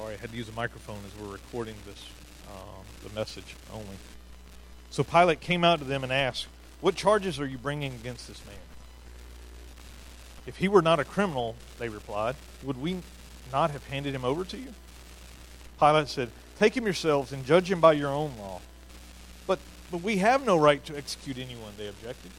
sorry, 0.00 0.14
I 0.14 0.18
had 0.18 0.30
to 0.30 0.36
use 0.36 0.48
a 0.48 0.52
microphone 0.52 0.98
as 1.06 1.20
we're 1.20 1.32
recording 1.32 1.74
this, 1.84 2.06
um, 2.48 2.84
the 3.06 3.14
message 3.14 3.56
only. 3.72 3.96
So 4.90 5.04
Pilate 5.04 5.40
came 5.40 5.62
out 5.62 5.78
to 5.80 5.84
them 5.84 6.02
and 6.02 6.12
asked, 6.12 6.46
What 6.80 6.94
charges 6.94 7.38
are 7.38 7.46
you 7.46 7.58
bringing 7.58 7.92
against 7.94 8.26
this 8.26 8.44
man? 8.46 8.54
If 10.46 10.56
he 10.56 10.68
were 10.68 10.80
not 10.80 11.00
a 11.00 11.04
criminal, 11.04 11.54
they 11.78 11.88
replied, 11.88 12.36
would 12.62 12.80
we 12.80 12.98
not 13.52 13.70
have 13.72 13.86
handed 13.88 14.14
him 14.14 14.24
over 14.24 14.44
to 14.44 14.56
you? 14.56 14.72
Pilate 15.78 16.08
said, 16.08 16.30
Take 16.58 16.76
him 16.76 16.84
yourselves 16.84 17.32
and 17.32 17.44
judge 17.44 17.70
him 17.70 17.80
by 17.80 17.92
your 17.92 18.10
own 18.10 18.32
law. 18.38 18.60
But, 19.46 19.58
but 19.90 20.02
we 20.02 20.16
have 20.18 20.46
no 20.46 20.56
right 20.56 20.82
to 20.86 20.96
execute 20.96 21.38
anyone, 21.38 21.72
they 21.76 21.88
objected. 21.88 22.30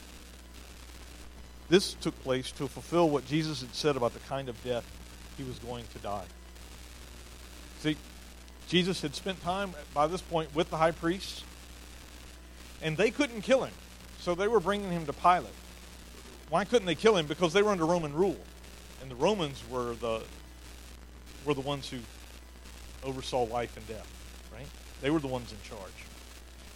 This 1.68 1.94
took 1.94 2.20
place 2.24 2.50
to 2.52 2.66
fulfill 2.66 3.08
what 3.08 3.24
Jesus 3.26 3.60
had 3.60 3.74
said 3.74 3.96
about 3.96 4.14
the 4.14 4.20
kind 4.20 4.48
of 4.48 4.62
death 4.64 4.84
he 5.38 5.44
was 5.44 5.58
going 5.60 5.84
to 5.92 5.98
die. 6.00 6.24
See, 7.82 7.96
Jesus 8.68 9.02
had 9.02 9.14
spent 9.16 9.42
time 9.42 9.74
by 9.92 10.06
this 10.06 10.22
point 10.22 10.54
with 10.54 10.70
the 10.70 10.76
high 10.76 10.92
priests, 10.92 11.42
and 12.80 12.96
they 12.96 13.10
couldn't 13.10 13.42
kill 13.42 13.64
him. 13.64 13.74
So 14.20 14.36
they 14.36 14.46
were 14.46 14.60
bringing 14.60 14.92
him 14.92 15.04
to 15.06 15.12
Pilate. 15.12 15.52
Why 16.48 16.64
couldn't 16.64 16.86
they 16.86 16.94
kill 16.94 17.16
him? 17.16 17.26
Because 17.26 17.52
they 17.52 17.62
were 17.62 17.70
under 17.70 17.84
Roman 17.84 18.14
rule. 18.14 18.36
And 19.00 19.10
the 19.10 19.16
Romans 19.16 19.62
were 19.68 19.94
the 19.94 20.22
were 21.44 21.54
the 21.54 21.60
ones 21.60 21.88
who 21.88 21.98
oversaw 23.02 23.42
life 23.42 23.76
and 23.76 23.86
death, 23.88 24.06
right? 24.54 24.66
They 25.00 25.10
were 25.10 25.18
the 25.18 25.26
ones 25.26 25.50
in 25.50 25.58
charge. 25.68 25.90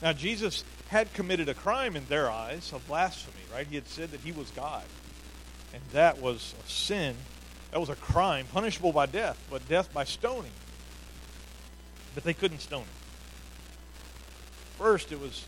Now 0.02 0.12
Jesus 0.12 0.64
had 0.88 1.12
committed 1.14 1.48
a 1.48 1.54
crime 1.54 1.94
in 1.94 2.04
their 2.06 2.28
eyes 2.28 2.72
of 2.72 2.84
blasphemy, 2.88 3.44
right? 3.54 3.66
He 3.66 3.76
had 3.76 3.86
said 3.86 4.10
that 4.10 4.20
he 4.20 4.32
was 4.32 4.50
God. 4.50 4.82
And 5.72 5.82
that 5.92 6.20
was 6.20 6.54
a 6.64 6.68
sin. 6.68 7.14
That 7.70 7.78
was 7.78 7.90
a 7.90 7.96
crime 7.96 8.46
punishable 8.52 8.92
by 8.92 9.06
death, 9.06 9.38
but 9.50 9.68
death 9.68 9.92
by 9.92 10.02
stoning. 10.02 10.52
But 12.16 12.24
they 12.24 12.34
couldn't 12.34 12.60
stone 12.60 12.80
him. 12.80 12.88
First, 14.78 15.12
it 15.12 15.20
was 15.20 15.44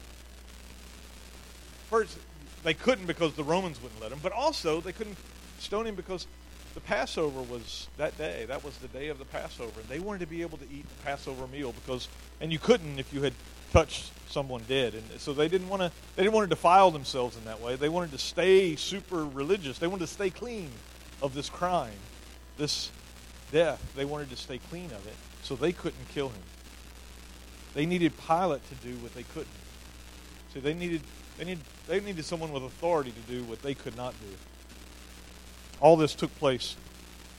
first 1.88 2.16
they 2.62 2.74
couldn't 2.74 3.06
because 3.06 3.32
the 3.34 3.42
Romans 3.42 3.82
wouldn't 3.82 4.00
let 4.00 4.12
him, 4.12 4.18
but 4.22 4.32
also 4.32 4.80
they 4.80 4.92
couldn't 4.92 5.16
stone 5.58 5.86
him 5.86 5.94
because 5.94 6.26
the 6.74 6.80
Passover 6.80 7.40
was 7.40 7.88
that 7.96 8.16
day. 8.18 8.44
That 8.46 8.62
was 8.62 8.76
the 8.78 8.88
day 8.88 9.08
of 9.08 9.18
the 9.18 9.24
Passover. 9.24 9.80
And 9.80 9.88
they 9.88 9.98
wanted 9.98 10.20
to 10.20 10.26
be 10.26 10.42
able 10.42 10.58
to 10.58 10.64
eat 10.64 10.86
the 10.86 11.04
Passover 11.04 11.46
meal 11.46 11.72
because 11.72 12.06
and 12.40 12.52
you 12.52 12.58
couldn't 12.58 12.98
if 12.98 13.14
you 13.14 13.22
had 13.22 13.32
touched 13.72 14.12
someone 14.28 14.62
dead. 14.68 14.92
And 14.92 15.20
so 15.20 15.32
they 15.32 15.48
didn't 15.48 15.70
want 15.70 15.80
to 15.80 15.90
they 16.16 16.22
didn't 16.22 16.34
want 16.34 16.50
to 16.50 16.54
defile 16.54 16.90
themselves 16.90 17.36
in 17.38 17.44
that 17.46 17.62
way. 17.62 17.76
They 17.76 17.88
wanted 17.88 18.12
to 18.12 18.18
stay 18.18 18.76
super 18.76 19.24
religious. 19.24 19.78
They 19.78 19.86
wanted 19.86 20.06
to 20.06 20.12
stay 20.12 20.28
clean 20.28 20.70
of 21.22 21.32
this 21.32 21.48
crime, 21.48 21.98
this 22.58 22.90
death. 23.52 23.94
They 23.96 24.04
wanted 24.04 24.28
to 24.28 24.36
stay 24.36 24.58
clean 24.68 24.86
of 24.86 25.06
it. 25.06 25.16
So 25.42 25.56
they 25.56 25.72
couldn't 25.72 26.08
kill 26.10 26.28
him. 26.28 26.42
They 27.74 27.86
needed 27.86 28.12
Pilate 28.26 28.62
to 28.68 28.74
do 28.76 28.94
what 28.98 29.14
they 29.14 29.22
couldn't. 29.22 29.48
See, 30.52 30.60
they 30.60 30.74
needed 30.74 31.02
they 31.36 31.44
needed 31.44 31.64
they 31.86 32.00
needed 32.00 32.24
someone 32.24 32.52
with 32.52 32.64
authority 32.64 33.12
to 33.12 33.32
do 33.32 33.44
what 33.44 33.62
they 33.62 33.74
could 33.74 33.96
not 33.96 34.14
do. 34.20 34.36
All 35.80 35.96
this 35.96 36.14
took 36.14 36.36
place 36.38 36.76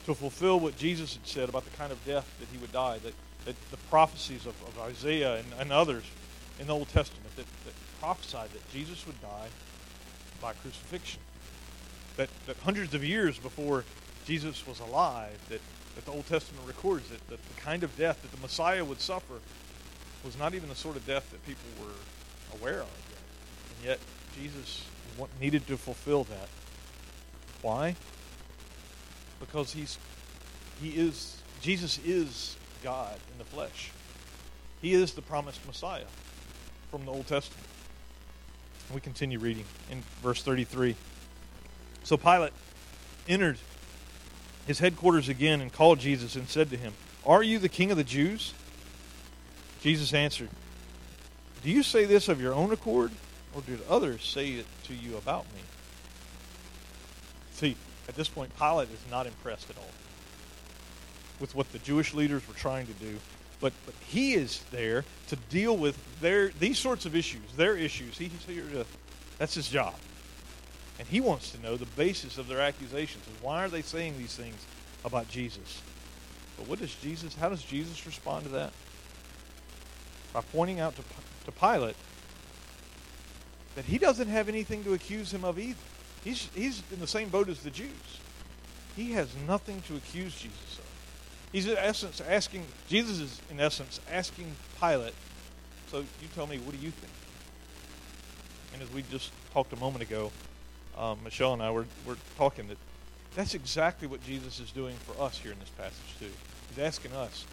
to 0.05 0.15
fulfill 0.15 0.59
what 0.59 0.77
Jesus 0.77 1.13
had 1.13 1.27
said 1.27 1.49
about 1.49 1.65
the 1.65 1.77
kind 1.77 1.91
of 1.91 2.03
death 2.05 2.27
that 2.39 2.47
he 2.51 2.57
would 2.57 2.71
die, 2.71 2.97
that, 2.99 3.13
that 3.45 3.55
the 3.69 3.77
prophecies 3.89 4.45
of, 4.45 4.55
of 4.67 4.79
Isaiah 4.79 5.35
and, 5.35 5.45
and, 5.59 5.71
others 5.71 6.03
in 6.59 6.67
the 6.67 6.73
Old 6.73 6.87
Testament 6.89 7.35
that, 7.35 7.45
that 7.65 7.73
prophesied 7.99 8.49
that 8.51 8.71
Jesus 8.71 9.05
would 9.05 9.21
die 9.21 9.49
by 10.41 10.53
crucifixion. 10.53 11.21
That, 12.17 12.29
that 12.47 12.57
hundreds 12.57 12.93
of 12.93 13.03
years 13.03 13.37
before 13.37 13.83
Jesus 14.25 14.65
was 14.65 14.79
alive, 14.79 15.37
that, 15.49 15.61
that 15.95 16.05
the 16.05 16.11
Old 16.11 16.25
Testament 16.27 16.65
records 16.65 17.07
that, 17.09 17.27
that 17.29 17.39
the 17.47 17.61
kind 17.61 17.83
of 17.83 17.95
death 17.97 18.21
that 18.21 18.31
the 18.31 18.41
Messiah 18.41 18.83
would 18.83 19.01
suffer 19.01 19.35
was 20.23 20.37
not 20.37 20.53
even 20.53 20.69
the 20.69 20.75
sort 20.75 20.95
of 20.95 21.05
death 21.05 21.29
that 21.31 21.45
people 21.45 21.63
were 21.79 22.59
aware 22.59 22.81
of. 22.81 22.89
And 23.77 23.87
yet, 23.87 23.99
Jesus 24.39 24.85
needed 25.39 25.65
to 25.67 25.77
fulfill 25.77 26.23
that. 26.25 26.49
Why? 27.61 27.95
Because 29.39 29.73
he's 29.73 29.97
he 30.81 30.89
is 30.89 31.41
Jesus 31.61 31.99
is 32.05 32.57
God 32.83 33.17
in 33.31 33.37
the 33.37 33.43
flesh. 33.43 33.91
He 34.81 34.93
is 34.93 35.13
the 35.13 35.21
promised 35.21 35.65
Messiah 35.67 36.05
from 36.89 37.05
the 37.05 37.11
Old 37.11 37.27
Testament. 37.27 37.65
We 38.93 39.01
continue 39.01 39.39
reading 39.39 39.65
in 39.91 40.01
verse 40.23 40.41
33. 40.41 40.95
So 42.03 42.17
Pilate 42.17 42.53
entered 43.27 43.57
his 44.65 44.79
headquarters 44.79 45.29
again 45.29 45.61
and 45.61 45.71
called 45.71 45.99
Jesus 45.99 46.35
and 46.35 46.47
said 46.47 46.69
to 46.71 46.77
him, 46.77 46.93
Are 47.25 47.43
you 47.43 47.59
the 47.59 47.69
king 47.69 47.91
of 47.91 47.97
the 47.97 48.03
Jews? 48.03 48.53
Jesus 49.81 50.13
answered, 50.13 50.49
Do 51.63 51.69
you 51.69 51.83
say 51.83 52.05
this 52.05 52.29
of 52.29 52.41
your 52.41 52.53
own 52.53 52.71
accord, 52.71 53.11
or 53.53 53.61
did 53.61 53.79
others 53.89 54.23
say 54.25 54.51
it 54.51 54.65
to 54.85 54.93
you 54.93 55.17
about 55.17 55.45
me? 55.55 55.61
See, 57.53 57.75
at 58.07 58.15
this 58.15 58.27
point, 58.27 58.57
Pilate 58.57 58.89
is 58.89 58.99
not 59.11 59.27
impressed 59.27 59.69
at 59.69 59.77
all 59.77 59.91
with 61.39 61.55
what 61.55 61.71
the 61.71 61.79
Jewish 61.79 62.13
leaders 62.13 62.45
were 62.47 62.53
trying 62.53 62.85
to 62.87 62.93
do. 62.93 63.17
But, 63.61 63.73
but 63.85 63.95
he 64.07 64.33
is 64.33 64.61
there 64.71 65.03
to 65.27 65.35
deal 65.35 65.75
with 65.75 65.97
their 66.21 66.49
these 66.49 66.79
sorts 66.79 67.05
of 67.05 67.15
issues, 67.15 67.41
their 67.55 67.75
issues. 67.75 68.17
He's 68.17 68.31
here 68.47 68.63
to, 68.73 68.85
that's 69.37 69.53
his 69.53 69.67
job. 69.67 69.95
And 70.97 71.07
he 71.07 71.21
wants 71.21 71.51
to 71.51 71.61
know 71.61 71.77
the 71.77 71.85
basis 71.85 72.37
of 72.37 72.47
their 72.47 72.59
accusations 72.59 73.25
and 73.27 73.35
why 73.41 73.63
are 73.63 73.69
they 73.69 73.81
saying 73.81 74.17
these 74.17 74.35
things 74.35 74.65
about 75.05 75.29
Jesus. 75.29 75.81
But 76.57 76.67
what 76.67 76.79
does 76.79 76.93
Jesus, 76.95 77.35
how 77.35 77.49
does 77.49 77.63
Jesus 77.63 78.05
respond 78.05 78.43
to 78.43 78.49
that? 78.51 78.73
By 80.33 80.41
pointing 80.41 80.79
out 80.79 80.95
to, 80.95 81.03
to 81.45 81.51
Pilate 81.51 81.95
that 83.75 83.85
he 83.85 83.97
doesn't 83.97 84.27
have 84.27 84.49
anything 84.49 84.83
to 84.83 84.93
accuse 84.93 85.33
him 85.33 85.45
of 85.45 85.57
either. 85.57 85.77
He's, 86.23 86.49
he's 86.53 86.83
in 86.91 86.99
the 86.99 87.07
same 87.07 87.29
boat 87.29 87.49
as 87.49 87.61
the 87.61 87.69
Jews. 87.69 87.89
He 88.95 89.13
has 89.13 89.29
nothing 89.47 89.81
to 89.87 89.95
accuse 89.95 90.33
Jesus 90.33 90.77
of. 90.77 90.85
He's 91.51 91.67
in 91.67 91.77
essence 91.77 92.21
asking, 92.21 92.65
Jesus 92.87 93.19
is 93.19 93.41
in 93.49 93.59
essence 93.59 93.99
asking 94.11 94.51
Pilate, 94.79 95.13
so 95.89 95.99
you 95.99 96.27
tell 96.35 96.45
me, 96.45 96.57
what 96.59 96.75
do 96.75 96.83
you 96.83 96.91
think? 96.91 97.13
And 98.73 98.83
as 98.83 98.91
we 98.93 99.03
just 99.09 99.31
talked 99.53 99.73
a 99.73 99.77
moment 99.77 100.03
ago, 100.03 100.31
um, 100.97 101.19
Michelle 101.23 101.53
and 101.53 101.63
I 101.63 101.71
were, 101.71 101.85
were 102.05 102.17
talking 102.37 102.67
that 102.67 102.77
that's 103.35 103.53
exactly 103.53 104.07
what 104.07 104.23
Jesus 104.23 104.59
is 104.59 104.71
doing 104.71 104.95
for 104.97 105.21
us 105.23 105.37
here 105.39 105.51
in 105.51 105.59
this 105.59 105.69
passage 105.69 106.15
too. 106.19 106.31
He's 106.69 106.83
asking 106.83 107.13
us, 107.13 107.45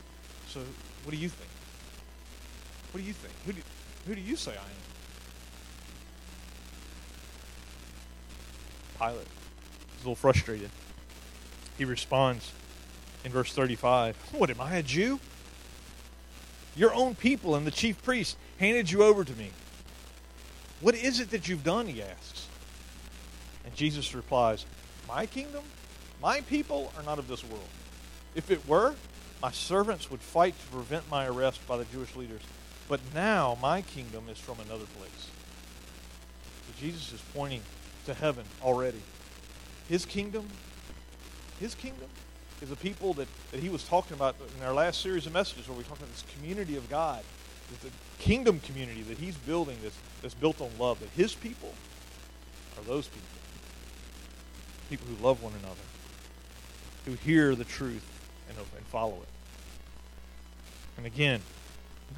so 0.49 0.61
what 1.05 1.13
do 1.13 1.17
you 1.17 1.29
think? 1.29 1.51
What 2.93 3.01
do 3.01 3.07
you 3.07 3.13
think? 3.13 3.35
Who 3.45 3.53
do, 3.53 3.61
who 4.07 4.15
do 4.15 4.21
you 4.21 4.37
say 4.37 4.53
I 4.53 4.55
am? 4.55 4.87
Pilate 8.99 9.27
is 9.27 10.03
a 10.03 10.05
little 10.05 10.15
frustrated. 10.15 10.71
He 11.77 11.85
responds 11.85 12.53
in 13.25 13.33
verse 13.33 13.53
35 13.53 14.17
What 14.33 14.51
am 14.51 14.61
I, 14.61 14.77
a 14.77 14.83
Jew? 14.83 15.21
Your 16.75 16.95
own 16.95 17.15
people 17.15 17.55
and 17.55 17.67
the 17.67 17.71
chief 17.71 18.03
priests 18.03 18.37
handed 18.59 18.91
you 18.91 19.03
over 19.03 19.25
to 19.25 19.33
me. 19.35 19.51
What 20.81 20.95
is 20.95 21.21
it 21.21 21.31
that 21.31 21.49
you've 21.49 21.65
done? 21.65 21.87
He 21.87 22.03
asks. 22.03 22.49
And 23.65 23.75
Jesus 23.75 24.15
replies, 24.15 24.67
My 25.09 25.27
kingdom, 25.27 25.65
my 26.23 26.43
people 26.43 26.93
are 26.97 27.03
not 27.03 27.19
of 27.19 27.29
this 27.29 27.43
world. 27.45 27.69
If 28.35 28.51
it 28.51 28.67
were, 28.69 28.95
my 29.43 29.51
servants 29.51 30.11
would 30.11 30.21
fight 30.21 30.55
to 30.59 30.67
prevent 30.69 31.11
my 31.11 31.27
arrest 31.27 31.67
by 31.67 31.79
the 31.79 31.85
Jewish 31.87 32.15
leaders. 32.15 32.43
But 32.89 33.01
now 33.15 33.59
my 33.61 33.83
kingdom 33.83 34.29
is 34.31 34.39
from 34.39 34.61
another 34.61 34.85
place. 34.99 35.31
So 36.67 36.81
Jesus 36.81 37.13
is 37.13 37.23
pointing 37.35 37.63
to 38.07 38.15
heaven 38.15 38.45
already. 38.63 39.03
His 39.89 40.05
kingdom, 40.05 40.47
his 41.59 41.75
kingdom 41.75 42.09
is 42.63 42.71
a 42.71 42.77
people 42.77 43.13
that, 43.15 43.29
that 43.51 43.61
he 43.61 43.69
was 43.69 43.85
talking 43.85 44.15
about 44.17 44.37
in 44.57 44.65
our 44.65 44.73
last 44.73 45.01
series 45.01 45.27
of 45.27 45.33
messages 45.33 45.69
where 45.69 45.77
we 45.77 45.85
talked 45.85 46.01
about 46.01 46.13
this 46.13 46.25
community 46.35 46.77
of 46.77 46.89
God, 46.89 47.23
the 47.83 47.89
uh, 47.89 47.91
kingdom 48.19 48.61
community 48.61 49.03
that 49.03 49.19
he's 49.19 49.37
building 49.37 49.77
that's, 49.83 49.97
that's 50.23 50.35
built 50.35 50.61
on 50.61 50.71
love, 50.79 51.01
that 51.01 51.11
his 51.11 51.35
people 51.35 51.75
are 52.79 52.85
those 52.85 53.09
people. 53.09 53.29
People 54.89 55.07
who 55.09 55.25
love 55.25 55.43
one 55.43 55.53
another, 55.61 55.75
who 57.05 57.13
hear 57.13 57.55
the 57.55 57.65
truth 57.65 58.07
and, 58.49 58.57
and 58.59 58.87
follow 58.87 59.15
it. 59.15 59.29
And 60.97 61.07
again, 61.07 61.41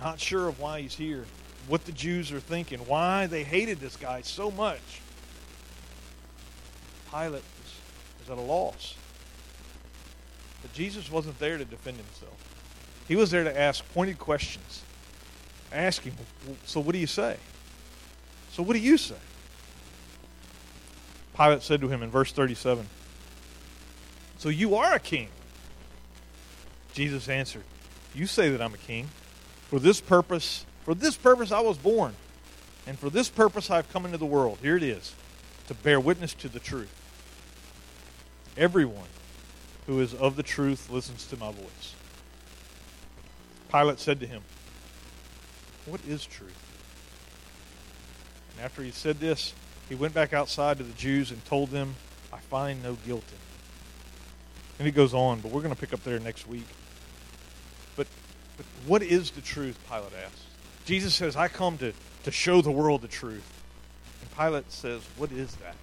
not 0.00 0.20
sure 0.20 0.48
of 0.48 0.60
why 0.60 0.82
he's 0.82 0.94
here, 0.94 1.24
what 1.66 1.84
the 1.84 1.92
Jews 1.92 2.32
are 2.32 2.40
thinking, 2.40 2.78
why 2.80 3.26
they 3.26 3.44
hated 3.44 3.80
this 3.80 3.96
guy 3.96 4.22
so 4.22 4.50
much. 4.50 5.00
Pilate 7.10 7.32
was, 7.32 7.74
was 8.20 8.30
at 8.30 8.38
a 8.38 8.40
loss. 8.40 8.94
But 10.62 10.72
Jesus 10.72 11.10
wasn't 11.10 11.38
there 11.38 11.58
to 11.58 11.64
defend 11.64 11.96
himself. 11.96 12.34
He 13.06 13.16
was 13.16 13.30
there 13.30 13.44
to 13.44 13.58
ask 13.58 13.84
pointed 13.94 14.18
questions. 14.18 14.82
Ask 15.72 16.02
him, 16.02 16.14
so 16.64 16.80
what 16.80 16.92
do 16.92 16.98
you 16.98 17.06
say? 17.06 17.36
So 18.52 18.62
what 18.62 18.74
do 18.74 18.80
you 18.80 18.98
say? 18.98 19.16
Pilate 21.36 21.62
said 21.62 21.80
to 21.80 21.88
him 21.88 22.02
in 22.02 22.10
verse 22.10 22.32
37, 22.32 22.86
So 24.38 24.48
you 24.48 24.74
are 24.76 24.94
a 24.94 25.00
king. 25.00 25.28
Jesus 26.92 27.28
answered, 27.28 27.62
You 28.14 28.26
say 28.26 28.50
that 28.50 28.60
I'm 28.60 28.74
a 28.74 28.78
king. 28.78 29.08
For 29.68 29.78
this 29.78 30.00
purpose, 30.00 30.64
for 30.84 30.94
this 30.94 31.16
purpose 31.16 31.52
I 31.52 31.60
was 31.60 31.76
born, 31.78 32.14
and 32.86 32.98
for 32.98 33.10
this 33.10 33.28
purpose 33.28 33.70
I 33.70 33.76
have 33.76 33.92
come 33.92 34.06
into 34.06 34.18
the 34.18 34.26
world. 34.26 34.58
Here 34.62 34.76
it 34.76 34.82
is, 34.82 35.14
to 35.66 35.74
bear 35.74 36.00
witness 36.00 36.34
to 36.34 36.48
the 36.48 36.58
truth. 36.58 36.94
Everyone 38.56 39.08
who 39.86 40.00
is 40.00 40.14
of 40.14 40.36
the 40.36 40.42
truth 40.42 40.90
listens 40.90 41.26
to 41.26 41.36
my 41.36 41.52
voice. 41.52 41.94
Pilate 43.70 44.00
said 44.00 44.20
to 44.20 44.26
him, 44.26 44.42
What 45.86 46.00
is 46.08 46.24
truth? 46.24 46.56
And 48.56 48.64
after 48.64 48.82
he 48.82 48.90
said 48.90 49.20
this, 49.20 49.52
he 49.88 49.94
went 49.94 50.14
back 50.14 50.32
outside 50.32 50.78
to 50.78 50.84
the 50.84 50.92
Jews 50.94 51.30
and 51.30 51.44
told 51.44 51.70
them, 51.70 51.94
I 52.32 52.38
find 52.38 52.82
no 52.82 52.96
guilt 53.06 53.24
in 53.28 53.34
him. 53.34 53.40
And 54.78 54.88
it 54.88 54.92
goes 54.92 55.12
on, 55.12 55.40
but 55.40 55.50
we're 55.50 55.62
going 55.62 55.74
to 55.74 55.80
pick 55.80 55.92
up 55.92 56.02
there 56.04 56.18
next 56.18 56.48
week. 56.48 56.66
But, 58.58 58.66
what 58.86 59.02
is 59.02 59.30
the 59.30 59.40
truth, 59.40 59.78
Pilate 59.88 60.12
asks. 60.22 60.42
Jesus 60.84 61.14
says, 61.14 61.36
I 61.36 61.48
come 61.48 61.78
to, 61.78 61.94
to 62.24 62.30
show 62.30 62.60
the 62.60 62.70
world 62.70 63.00
the 63.00 63.08
truth. 63.08 63.50
And 64.20 64.36
Pilate 64.36 64.70
says, 64.70 65.02
What 65.16 65.32
is 65.32 65.54
that? 65.56 65.76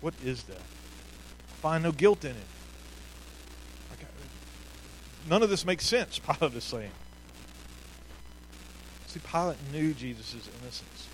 What 0.00 0.14
is 0.24 0.44
that? 0.44 0.56
I 0.56 1.54
find 1.60 1.82
no 1.82 1.90
guilt 1.90 2.24
in 2.24 2.32
it. 2.32 2.46
None 5.28 5.42
of 5.42 5.50
this 5.50 5.64
makes 5.64 5.86
sense, 5.86 6.18
Pilate 6.38 6.54
is 6.54 6.64
saying. 6.64 6.90
See, 9.06 9.20
Pilate 9.20 9.58
knew 9.72 9.92
Jesus' 9.94 10.48
innocence. 10.60 11.08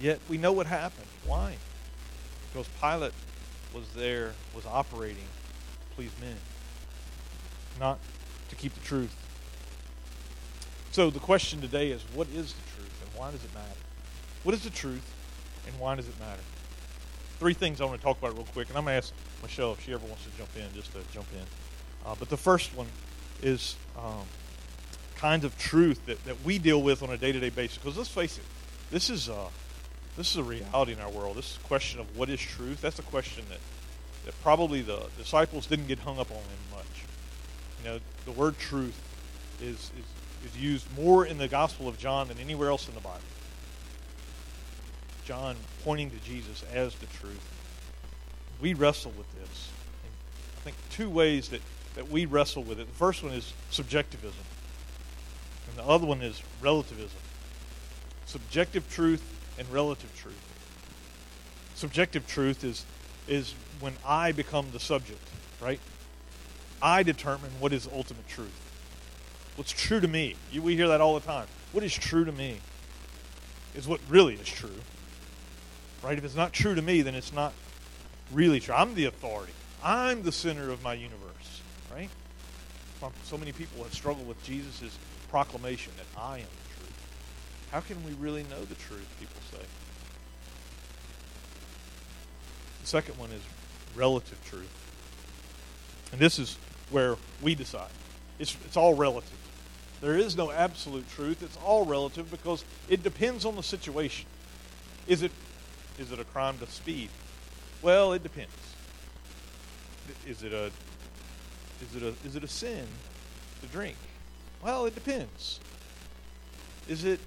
Yet 0.00 0.20
we 0.28 0.38
know 0.38 0.52
what 0.52 0.66
happened. 0.66 1.06
Why? 1.26 1.56
Because 2.52 2.68
Pilate 2.80 3.12
was 3.72 3.88
there, 3.94 4.32
was 4.54 4.66
operating 4.66 5.24
to 5.24 5.94
please 5.96 6.10
men, 6.20 6.36
not 7.78 7.98
to 8.50 8.56
keep 8.56 8.74
the 8.74 8.80
truth. 8.80 9.14
So 10.92 11.10
the 11.10 11.18
question 11.18 11.60
today 11.60 11.90
is 11.90 12.02
what 12.14 12.28
is 12.28 12.52
the 12.52 12.62
truth 12.76 13.02
and 13.02 13.20
why 13.20 13.30
does 13.30 13.42
it 13.44 13.52
matter? 13.52 13.78
What 14.44 14.54
is 14.54 14.62
the 14.62 14.70
truth 14.70 15.12
and 15.66 15.78
why 15.80 15.96
does 15.96 16.08
it 16.08 16.18
matter? 16.20 16.42
Three 17.38 17.54
things 17.54 17.80
I 17.80 17.84
want 17.84 17.98
to 17.98 18.04
talk 18.04 18.18
about 18.18 18.34
real 18.34 18.46
quick, 18.52 18.68
and 18.68 18.78
I'm 18.78 18.84
going 18.84 18.92
to 18.92 18.98
ask 18.98 19.12
Michelle 19.42 19.72
if 19.72 19.84
she 19.84 19.92
ever 19.92 20.06
wants 20.06 20.24
to 20.24 20.30
jump 20.38 20.50
in, 20.56 20.72
just 20.72 20.92
to 20.92 21.00
jump 21.12 21.26
in. 21.34 21.44
Uh, 22.06 22.14
but 22.18 22.28
the 22.28 22.36
first 22.36 22.76
one 22.76 22.86
is 23.42 23.76
um, 23.98 24.22
kinds 25.16 25.44
of 25.44 25.58
truth 25.58 26.04
that, 26.06 26.22
that 26.26 26.42
we 26.44 26.58
deal 26.58 26.80
with 26.80 27.02
on 27.02 27.10
a 27.10 27.16
day 27.16 27.32
to 27.32 27.40
day 27.40 27.50
basis. 27.50 27.78
Because 27.78 27.96
let's 27.96 28.08
face 28.08 28.38
it, 28.38 28.44
this 28.90 29.10
is, 29.10 29.28
uh, 29.28 29.48
this 30.16 30.30
is 30.30 30.36
a 30.36 30.44
reality 30.44 30.92
in 30.92 31.00
our 31.00 31.10
world. 31.10 31.36
This 31.36 31.58
question 31.64 31.98
of 31.98 32.16
what 32.16 32.28
is 32.28 32.40
truth, 32.40 32.80
that's 32.80 32.98
a 32.98 33.02
question 33.02 33.44
that, 33.48 33.58
that 34.26 34.40
probably 34.42 34.80
the 34.82 35.06
disciples 35.18 35.66
didn't 35.66 35.88
get 35.88 35.98
hung 35.98 36.20
up 36.20 36.30
on 36.30 36.36
in 36.36 36.76
much. 36.76 37.04
Know, 37.84 38.00
the 38.24 38.32
word 38.32 38.58
truth 38.58 38.98
is, 39.60 39.76
is, 39.76 40.50
is 40.50 40.56
used 40.58 40.86
more 40.96 41.26
in 41.26 41.38
the 41.38 41.48
Gospel 41.48 41.86
of 41.86 41.98
John 41.98 42.28
than 42.28 42.38
anywhere 42.38 42.70
else 42.70 42.88
in 42.88 42.94
the 42.94 43.00
Bible. 43.00 43.20
John 45.24 45.56
pointing 45.84 46.10
to 46.10 46.16
Jesus 46.18 46.64
as 46.72 46.94
the 46.96 47.06
truth. 47.06 47.50
We 48.60 48.74
wrestle 48.74 49.12
with 49.16 49.30
this. 49.34 49.68
And 50.02 50.12
I 50.58 50.60
think 50.60 50.76
two 50.90 51.10
ways 51.10 51.50
that 51.50 51.60
that 51.94 52.10
we 52.10 52.26
wrestle 52.26 52.62
with 52.62 52.80
it. 52.80 52.86
The 52.86 52.94
first 52.94 53.22
one 53.22 53.32
is 53.32 53.52
subjectivism, 53.70 54.44
and 55.68 55.78
the 55.78 55.88
other 55.88 56.06
one 56.06 56.22
is 56.22 56.42
relativism. 56.60 57.18
Subjective 58.26 58.88
truth 58.90 59.22
and 59.58 59.68
relative 59.70 60.14
truth. 60.16 60.34
Subjective 61.74 62.26
truth 62.26 62.64
is 62.64 62.84
is 63.26 63.54
when 63.80 63.94
I 64.04 64.32
become 64.32 64.66
the 64.72 64.80
subject, 64.80 65.26
right? 65.60 65.80
I 66.84 67.02
determine 67.02 67.50
what 67.58 67.72
is 67.72 67.88
ultimate 67.92 68.28
truth. 68.28 68.60
What's 69.56 69.72
true 69.72 70.00
to 70.00 70.08
me. 70.08 70.36
We 70.54 70.76
hear 70.76 70.88
that 70.88 71.00
all 71.00 71.14
the 71.14 71.26
time. 71.26 71.46
What 71.72 71.82
is 71.82 71.92
true 71.92 72.24
to 72.24 72.32
me 72.32 72.58
is 73.74 73.88
what 73.88 74.00
really 74.08 74.34
is 74.34 74.46
true. 74.46 74.80
Right? 76.02 76.16
If 76.16 76.24
it's 76.24 76.36
not 76.36 76.52
true 76.52 76.74
to 76.74 76.82
me, 76.82 77.02
then 77.02 77.14
it's 77.14 77.32
not 77.32 77.54
really 78.30 78.60
true. 78.60 78.74
I'm 78.74 78.94
the 78.94 79.06
authority. 79.06 79.54
I'm 79.82 80.22
the 80.22 80.32
center 80.32 80.70
of 80.70 80.82
my 80.82 80.94
universe 80.94 81.24
right? 81.94 82.10
So 83.24 83.36
many 83.36 83.52
people 83.52 83.82
have 83.82 83.94
struggled 83.94 84.26
with 84.26 84.42
Jesus' 84.42 84.98
proclamation 85.30 85.92
that 85.96 86.20
I 86.20 86.38
am 86.38 86.44
the 86.44 86.80
truth. 86.80 87.06
How 87.70 87.80
can 87.80 88.02
we 88.04 88.12
really 88.12 88.44
know 88.44 88.64
the 88.64 88.74
truth, 88.74 89.06
people 89.20 89.40
say? 89.52 89.64
The 92.80 92.86
second 92.86 93.18
one 93.18 93.30
is 93.30 93.42
relative 93.94 94.42
truth. 94.44 94.70
And 96.12 96.20
this 96.20 96.38
is 96.38 96.56
where 96.90 97.16
we 97.42 97.54
decide. 97.54 97.90
It's, 98.38 98.56
it's 98.64 98.76
all 98.76 98.94
relative. 98.94 99.38
There 100.00 100.16
is 100.16 100.36
no 100.36 100.50
absolute 100.50 101.08
truth. 101.10 101.42
It's 101.42 101.56
all 101.64 101.86
relative 101.86 102.30
because 102.30 102.64
it 102.88 103.02
depends 103.02 103.44
on 103.44 103.56
the 103.56 103.62
situation. 103.62 104.26
Is 105.06 105.22
it, 105.22 105.32
is 105.98 106.12
it 106.12 106.18
a 106.18 106.24
crime 106.24 106.58
to 106.58 106.66
speed? 106.66 107.10
Well, 107.82 108.12
it 108.12 108.22
depends. 108.22 108.52
Is 110.26 110.42
it 110.42 110.52
a 110.52 110.70
is 111.82 111.96
it 111.96 112.02
a 112.02 112.26
is 112.26 112.36
it 112.36 112.44
a 112.44 112.48
sin 112.48 112.86
to 113.60 113.66
drink? 113.68 113.96
Well, 114.62 114.86
it 114.86 114.94
depends. 114.94 115.60
Is 116.88 117.04
it 117.04 117.20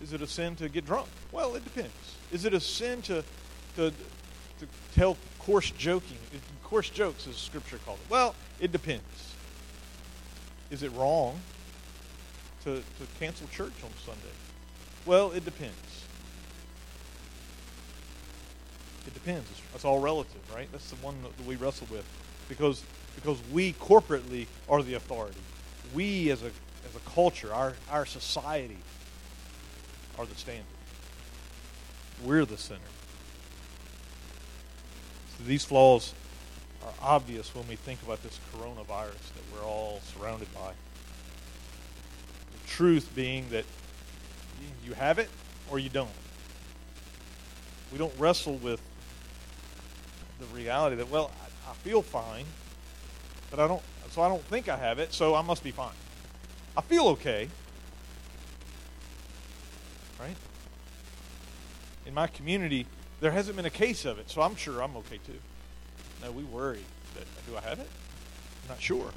is 0.00 0.12
it 0.12 0.22
a 0.22 0.26
sin 0.26 0.56
to 0.56 0.68
get 0.68 0.86
drunk? 0.86 1.08
Well, 1.32 1.54
it 1.56 1.64
depends. 1.64 1.92
Is 2.30 2.44
it 2.44 2.54
a 2.54 2.60
sin 2.60 3.02
to 3.02 3.24
to 3.76 3.90
to 3.90 4.66
tell 4.94 5.16
coarse 5.38 5.70
joking, 5.70 6.18
coarse 6.68 6.90
jokes, 6.90 7.26
as 7.26 7.36
Scripture 7.36 7.78
called 7.84 7.98
it? 8.04 8.10
Well, 8.10 8.34
it 8.60 8.72
depends. 8.72 9.34
Is 10.70 10.82
it 10.82 10.92
wrong 10.92 11.40
to 12.64 12.76
to 12.76 13.06
cancel 13.18 13.46
church 13.48 13.72
on 13.82 13.90
Sunday? 14.04 14.34
Well, 15.06 15.32
it 15.32 15.44
depends. 15.44 15.74
It 19.06 19.14
depends. 19.14 19.48
That's 19.72 19.86
all 19.86 20.00
relative, 20.00 20.42
right? 20.54 20.68
That's 20.70 20.90
the 20.90 20.96
one 20.96 21.16
that 21.22 21.46
we 21.46 21.56
wrestle 21.56 21.86
with, 21.90 22.04
because 22.48 22.82
because 23.14 23.38
we 23.50 23.72
corporately 23.74 24.46
are 24.68 24.82
the 24.82 24.94
authority. 24.94 25.40
We 25.94 26.30
as 26.30 26.42
a 26.42 26.50
as 26.86 26.94
a 26.94 27.10
culture, 27.10 27.52
our 27.54 27.74
our 27.90 28.04
society 28.04 28.78
are 30.18 30.26
the 30.26 30.34
standard. 30.34 30.64
We're 32.24 32.44
the 32.44 32.58
center. 32.58 32.80
So 35.38 35.44
these 35.44 35.64
flaws 35.64 36.12
are 36.84 36.92
obvious 37.02 37.54
when 37.54 37.66
we 37.68 37.76
think 37.76 38.02
about 38.02 38.22
this 38.22 38.38
coronavirus 38.52 39.32
that 39.34 39.44
we're 39.52 39.66
all 39.66 40.00
surrounded 40.14 40.52
by. 40.54 40.72
The 42.52 42.68
truth 42.68 43.10
being 43.14 43.48
that 43.50 43.64
you 44.84 44.94
have 44.94 45.18
it 45.18 45.28
or 45.70 45.78
you 45.78 45.88
don't. 45.88 46.10
We 47.92 47.98
don't 47.98 48.12
wrestle 48.18 48.56
with 48.56 48.80
the 50.38 50.46
reality 50.46 50.96
that, 50.96 51.10
well, 51.10 51.30
I, 51.42 51.70
I 51.70 51.74
feel 51.74 52.02
fine, 52.02 52.44
but 53.50 53.60
I 53.60 53.66
don't. 53.66 53.82
So 54.10 54.22
I 54.22 54.28
don't 54.28 54.42
think 54.44 54.68
I 54.68 54.76
have 54.76 54.98
it. 54.98 55.12
So 55.12 55.34
I 55.34 55.42
must 55.42 55.62
be 55.62 55.70
fine. 55.70 55.92
I 56.76 56.80
feel 56.80 57.08
okay. 57.08 57.48
Right? 60.18 60.36
In 62.06 62.14
my 62.14 62.26
community, 62.26 62.86
there 63.20 63.30
hasn't 63.30 63.56
been 63.56 63.66
a 63.66 63.70
case 63.70 64.04
of 64.04 64.18
it, 64.18 64.30
so 64.30 64.42
I'm 64.42 64.56
sure 64.56 64.82
I'm 64.82 64.96
okay 64.96 65.18
too. 65.18 65.38
No, 66.22 66.32
we 66.32 66.42
worry 66.44 66.84
that 67.14 67.24
do 67.46 67.56
I 67.56 67.60
have 67.60 67.78
it? 67.78 67.88
I'm 68.64 68.68
not 68.68 68.80
sure. 68.80 69.10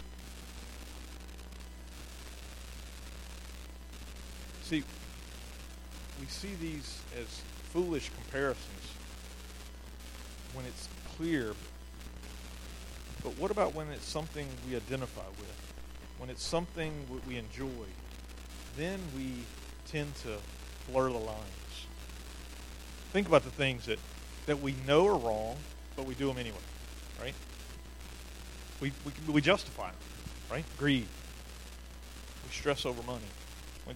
See, 4.64 4.84
we 6.20 6.28
see 6.28 6.56
these 6.60 7.02
as 7.20 7.42
foolish 7.72 8.10
comparisons 8.16 8.68
when 10.54 10.66
it's 10.66 10.88
clear 11.18 11.54
but 13.24 13.38
what 13.38 13.52
about 13.52 13.76
when 13.76 13.90
it's 13.90 14.08
something 14.08 14.48
we 14.68 14.76
identify 14.76 15.28
with? 15.40 15.74
When 16.18 16.30
it's 16.30 16.44
something 16.44 16.92
we 17.28 17.38
enjoy? 17.38 17.86
Then 18.78 19.00
we 19.16 19.32
tend 19.88 20.16
to 20.24 20.38
blur 20.92 21.10
the 21.10 21.18
lines. 21.18 21.86
Think 23.12 23.28
about 23.28 23.44
the 23.44 23.52
things 23.52 23.86
that, 23.86 24.00
that 24.48 24.62
we 24.62 24.74
know 24.88 25.08
are 25.08 25.18
wrong, 25.18 25.58
but 25.96 26.06
we 26.06 26.16
do 26.16 26.28
them 26.28 26.38
anyway, 26.38 26.58
right? 27.20 27.34
We, 28.80 28.92
we, 29.06 29.34
we 29.34 29.42
justify 29.42 29.92
right? 30.52 30.66
Greed. 30.78 31.08
We 32.44 32.52
stress 32.52 32.86
over 32.86 33.02
money. 33.04 33.22
We 33.88 33.94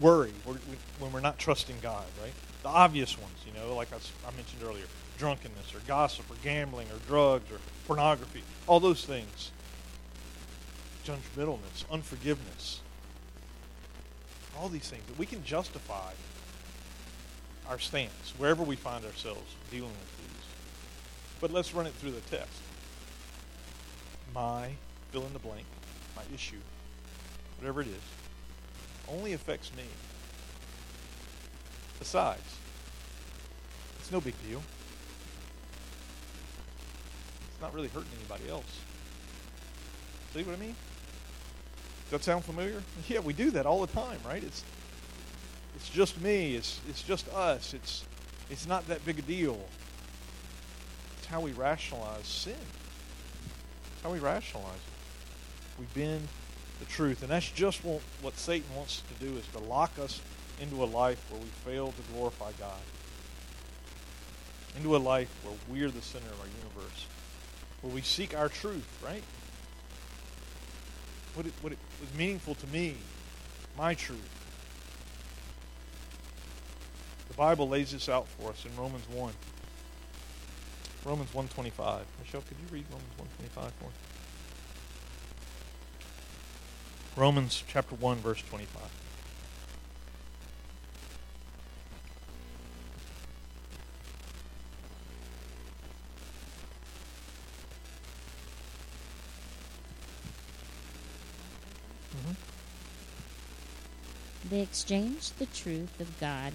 worry 0.00 0.32
we're, 0.44 0.54
we, 0.54 0.76
when 0.98 1.12
we're 1.12 1.20
not 1.20 1.38
trusting 1.38 1.76
God, 1.80 2.04
right? 2.20 2.32
The 2.62 2.68
obvious 2.68 3.18
ones, 3.18 3.36
you 3.46 3.52
know, 3.58 3.74
like 3.74 3.92
I, 3.92 3.96
I 4.26 4.34
mentioned 4.36 4.62
earlier 4.64 4.84
drunkenness 5.18 5.74
or 5.74 5.78
gossip 5.86 6.28
or 6.30 6.34
gambling 6.42 6.88
or 6.88 6.98
drugs 7.06 7.50
or 7.52 7.58
pornography, 7.86 8.42
all 8.66 8.80
those 8.80 9.04
things. 9.04 9.52
Judgmentalness, 11.04 11.84
unforgiveness, 11.90 12.80
all 14.58 14.68
these 14.68 14.88
things 14.88 15.02
that 15.06 15.18
we 15.18 15.26
can 15.26 15.42
justify 15.44 16.12
our 17.68 17.78
stance 17.78 18.34
wherever 18.38 18.62
we 18.62 18.76
find 18.76 19.04
ourselves 19.04 19.54
dealing 19.70 19.90
with 19.90 20.18
these. 20.18 20.41
But 21.42 21.50
let's 21.50 21.74
run 21.74 21.86
it 21.86 21.92
through 21.94 22.12
the 22.12 22.20
test. 22.20 22.48
My 24.32 24.70
fill 25.10 25.26
in 25.26 25.32
the 25.32 25.40
blank, 25.40 25.66
my 26.14 26.22
issue, 26.32 26.60
whatever 27.58 27.80
it 27.80 27.88
is, 27.88 28.02
only 29.08 29.32
affects 29.32 29.72
me. 29.76 29.82
Besides, 31.98 32.40
it's 33.98 34.12
no 34.12 34.20
big 34.20 34.34
deal. 34.48 34.62
It's 37.50 37.60
not 37.60 37.74
really 37.74 37.88
hurting 37.88 38.12
anybody 38.20 38.48
else. 38.48 38.78
See 40.34 40.44
what 40.44 40.54
I 40.54 40.58
mean? 40.58 40.76
Does 42.04 42.20
that 42.20 42.24
sound 42.24 42.44
familiar? 42.44 42.80
Yeah, 43.08 43.18
we 43.18 43.32
do 43.32 43.50
that 43.50 43.66
all 43.66 43.84
the 43.84 43.92
time, 43.92 44.20
right? 44.24 44.44
It's 44.44 44.62
it's 45.74 45.88
just 45.88 46.20
me. 46.20 46.54
It's 46.54 46.80
it's 46.88 47.02
just 47.02 47.28
us. 47.34 47.74
It's 47.74 48.04
it's 48.48 48.68
not 48.68 48.86
that 48.86 49.04
big 49.04 49.18
a 49.18 49.22
deal. 49.22 49.58
How 51.32 51.40
we 51.40 51.52
rationalize 51.52 52.26
sin. 52.26 52.54
How 54.02 54.12
we 54.12 54.18
rationalize 54.18 54.76
it. 54.76 55.80
We 55.80 55.86
bend 55.94 56.28
the 56.78 56.84
truth, 56.84 57.22
and 57.22 57.30
that's 57.30 57.50
just 57.50 57.82
what, 57.82 58.02
what 58.20 58.36
Satan 58.36 58.68
wants 58.76 59.02
to 59.08 59.24
do 59.24 59.38
is 59.38 59.46
to 59.48 59.58
lock 59.58 59.98
us 59.98 60.20
into 60.60 60.84
a 60.84 60.86
life 60.86 61.24
where 61.30 61.40
we 61.40 61.46
fail 61.64 61.92
to 61.92 62.12
glorify 62.12 62.52
God. 62.60 62.80
Into 64.76 64.94
a 64.94 64.98
life 64.98 65.34
where 65.42 65.54
we're 65.70 65.90
the 65.90 66.02
center 66.02 66.26
of 66.26 66.38
our 66.38 66.46
universe. 66.46 67.06
Where 67.80 67.94
we 67.94 68.02
seek 68.02 68.36
our 68.36 68.50
truth, 68.50 68.86
right? 69.02 69.24
What, 71.32 71.46
it, 71.46 71.54
what 71.62 71.72
it 71.72 71.78
was 71.98 72.12
meaningful 72.14 72.56
to 72.56 72.66
me, 72.66 72.96
my 73.78 73.94
truth. 73.94 74.20
The 77.28 77.34
Bible 77.34 77.70
lays 77.70 77.92
this 77.92 78.10
out 78.10 78.28
for 78.28 78.50
us 78.50 78.66
in 78.66 78.76
Romans 78.76 79.08
1. 79.08 79.32
Romans 81.04 81.34
125. 81.34 82.06
Michelle, 82.20 82.42
could 82.42 82.56
you 82.58 82.66
read 82.70 82.84
Romans 82.88 83.18
125 83.18 83.72
for 83.74 83.86
us? 83.86 83.92
Romans 87.16 87.64
chapter 87.66 87.96
1, 87.96 88.18
verse 88.18 88.40
25. 88.48 88.82
Mm-hmm. 102.16 102.32
They 104.48 104.60
exchanged 104.60 105.38
the 105.40 105.46
truth 105.46 106.00
of 106.00 106.20
God 106.20 106.52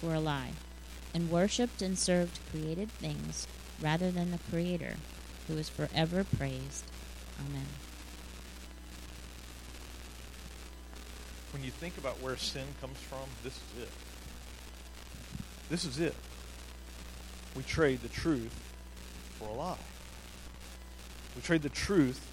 for 0.00 0.14
a 0.14 0.20
lie, 0.20 0.52
and 1.12 1.30
worshipped 1.30 1.82
and 1.82 1.98
served 1.98 2.40
created 2.50 2.90
things 2.92 3.46
rather 3.84 4.10
than 4.10 4.30
the 4.30 4.38
Creator, 4.50 4.96
who 5.46 5.56
is 5.58 5.68
forever 5.68 6.24
praised. 6.24 6.84
Amen. 7.38 7.66
When 11.52 11.62
you 11.62 11.70
think 11.70 11.96
about 11.98 12.20
where 12.20 12.36
sin 12.36 12.64
comes 12.80 12.98
from, 12.98 13.28
this 13.44 13.52
is 13.54 13.82
it. 13.82 13.90
This 15.70 15.84
is 15.84 16.00
it. 16.00 16.14
We 17.54 17.62
trade 17.62 18.00
the 18.00 18.08
truth 18.08 18.52
for 19.38 19.48
a 19.48 19.52
lie. 19.52 19.76
We 21.36 21.42
trade 21.42 21.62
the 21.62 21.68
truth 21.68 22.30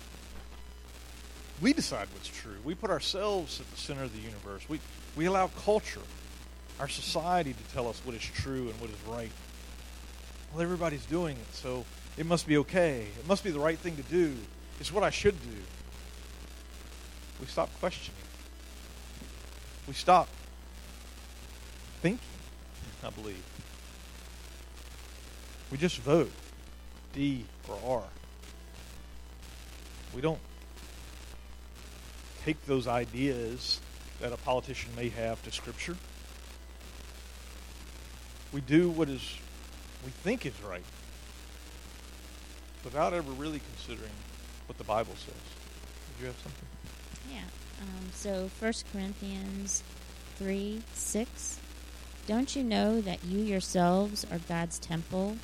we 1.61 1.73
decide 1.73 2.07
what's 2.13 2.27
true. 2.27 2.55
We 2.65 2.73
put 2.73 2.89
ourselves 2.89 3.59
at 3.59 3.69
the 3.69 3.77
center 3.77 4.03
of 4.03 4.13
the 4.13 4.21
universe. 4.21 4.67
We, 4.67 4.79
we 5.15 5.25
allow 5.25 5.47
culture, 5.63 6.01
our 6.79 6.87
society, 6.89 7.53
to 7.53 7.73
tell 7.73 7.87
us 7.87 8.01
what 8.03 8.15
is 8.15 8.23
true 8.23 8.69
and 8.69 8.81
what 8.81 8.89
is 8.89 8.95
right. 9.07 9.31
Well, 10.51 10.61
everybody's 10.61 11.05
doing 11.05 11.37
it, 11.37 11.55
so 11.55 11.85
it 12.17 12.25
must 12.25 12.45
be 12.45 12.57
okay. 12.57 13.07
It 13.17 13.27
must 13.27 13.43
be 13.43 13.51
the 13.51 13.59
right 13.59 13.77
thing 13.77 13.95
to 13.95 14.03
do. 14.03 14.35
It's 14.79 14.91
what 14.91 15.03
I 15.03 15.09
should 15.09 15.41
do. 15.41 15.57
We 17.39 17.47
stop 17.47 17.69
questioning. 17.79 18.17
We 19.87 19.93
stop 19.93 20.27
thinking, 22.01 22.19
I 23.03 23.09
believe. 23.11 23.43
We 25.71 25.77
just 25.77 25.99
vote 25.99 26.31
D 27.13 27.45
or 27.69 27.79
R. 27.85 28.03
We 30.13 30.21
don't 30.21 30.39
take 32.43 32.65
those 32.65 32.87
ideas 32.87 33.79
that 34.19 34.33
a 34.33 34.37
politician 34.37 34.91
may 34.95 35.09
have 35.09 35.41
to 35.43 35.51
Scripture. 35.51 35.95
We 38.51 38.59
do 38.61 38.89
what 38.89 39.07
is 39.07 39.37
we 40.03 40.11
think 40.11 40.45
is 40.45 40.53
right 40.63 40.83
without 42.83 43.13
ever 43.13 43.31
really 43.31 43.61
considering 43.73 44.11
what 44.67 44.77
the 44.77 44.83
Bible 44.83 45.13
says. 45.15 45.33
Did 45.33 46.21
you 46.21 46.25
have 46.27 46.37
something? 46.37 46.67
Yeah. 47.31 47.43
Um, 47.81 48.09
so 48.13 48.49
1 48.59 48.73
Corinthians 48.91 49.83
3 50.37 50.81
6. 50.93 51.59
Don't 52.27 52.55
you 52.55 52.63
know 52.63 53.01
that 53.01 53.23
you 53.23 53.39
yourselves 53.39 54.25
are 54.31 54.39
God's 54.39 54.79
temple 54.79 55.37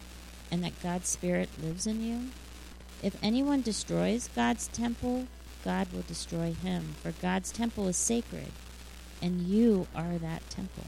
and 0.51 0.63
that 0.63 0.81
God's 0.81 1.09
Spirit 1.09 1.49
lives 1.61 1.87
in 1.87 2.01
you? 2.01 2.29
If 3.03 3.17
anyone 3.21 3.61
destroys 3.61 4.29
God's 4.35 4.67
temple, 4.67 5.27
God 5.63 5.91
will 5.91 6.03
destroy 6.03 6.53
him, 6.53 6.95
for 7.01 7.11
God's 7.11 7.51
temple 7.51 7.87
is 7.87 7.97
sacred, 7.97 8.51
and 9.21 9.41
you 9.41 9.87
are 9.95 10.17
that 10.17 10.49
temple. 10.49 10.85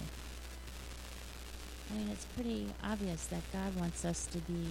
I 1.90 1.98
mean, 1.98 2.10
it's 2.10 2.26
pretty 2.26 2.68
obvious 2.84 3.26
that 3.28 3.42
God 3.52 3.76
wants 3.80 4.06
us 4.06 4.26
to 4.28 4.38
be 4.40 4.68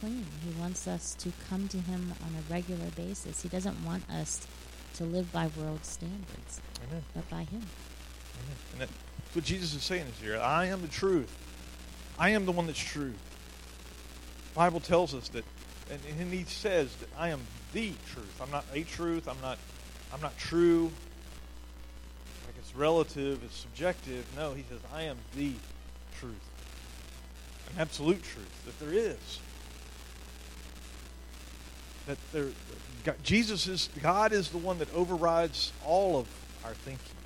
clean. 0.00 0.26
He 0.44 0.60
wants 0.60 0.86
us 0.86 1.14
to 1.20 1.32
come 1.48 1.68
to 1.68 1.78
Him 1.78 2.14
on 2.22 2.30
a 2.34 2.52
regular 2.52 2.90
basis. 2.96 3.42
He 3.42 3.48
doesn't 3.48 3.84
want 3.84 4.08
us 4.10 4.46
to 4.94 5.04
live 5.04 5.32
by 5.32 5.48
world 5.58 5.84
standards, 5.84 6.60
Amen. 6.86 7.02
but 7.14 7.28
by 7.30 7.44
Him. 7.44 7.62
Amen. 7.62 8.56
And 8.72 8.80
that's 8.82 8.92
what 9.32 9.44
Jesus 9.44 9.74
is 9.74 9.82
saying 9.82 10.06
is 10.06 10.20
here. 10.20 10.38
I 10.38 10.66
am 10.66 10.82
the 10.82 10.88
truth. 10.88 11.34
I 12.18 12.30
am 12.30 12.44
the 12.44 12.52
one 12.52 12.66
that's 12.66 12.78
true. 12.78 13.14
The 14.52 14.54
Bible 14.54 14.80
tells 14.80 15.14
us 15.14 15.28
that, 15.30 15.44
and, 15.90 16.00
and 16.20 16.32
he 16.32 16.44
says 16.44 16.94
that 16.96 17.08
I 17.18 17.30
am 17.30 17.40
the 17.72 17.92
truth. 18.12 18.40
I'm 18.40 18.50
not 18.50 18.64
a 18.72 18.82
truth. 18.82 19.28
I'm 19.28 19.40
not. 19.42 19.58
I'm 20.12 20.20
not 20.20 20.36
true. 20.38 20.92
Like 22.46 22.54
it's 22.58 22.74
relative. 22.76 23.42
It's 23.42 23.56
subjective. 23.56 24.24
No, 24.36 24.52
he 24.52 24.64
says 24.68 24.78
I 24.94 25.02
am 25.02 25.16
the 25.34 25.52
truth, 26.18 26.34
an 27.74 27.80
absolute 27.80 28.22
truth 28.22 28.64
that 28.66 28.78
there 28.80 28.92
is. 28.92 29.40
That 32.06 32.18
there, 32.32 32.48
God, 33.04 33.16
Jesus 33.22 33.66
is 33.66 33.88
God 34.02 34.32
is 34.32 34.50
the 34.50 34.58
one 34.58 34.78
that 34.78 34.92
overrides 34.94 35.72
all 35.86 36.18
of 36.18 36.28
our 36.64 36.74
thinking. 36.74 37.16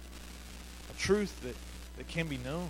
A 0.91 0.99
truth 0.99 1.41
that 1.43 1.57
that 1.97 2.09
can 2.09 2.29
be 2.29 2.39
known. 2.39 2.69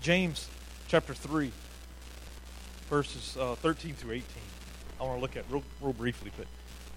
James 0.00 0.48
chapter 0.88 1.14
three, 1.14 1.52
verses 2.90 3.36
uh, 3.38 3.54
thirteen 3.54 3.94
through 3.94 4.12
eighteen. 4.12 4.42
I 5.00 5.04
want 5.04 5.18
to 5.18 5.20
look 5.20 5.36
at 5.36 5.44
real, 5.50 5.62
real 5.80 5.92
briefly, 5.92 6.32
but 6.36 6.46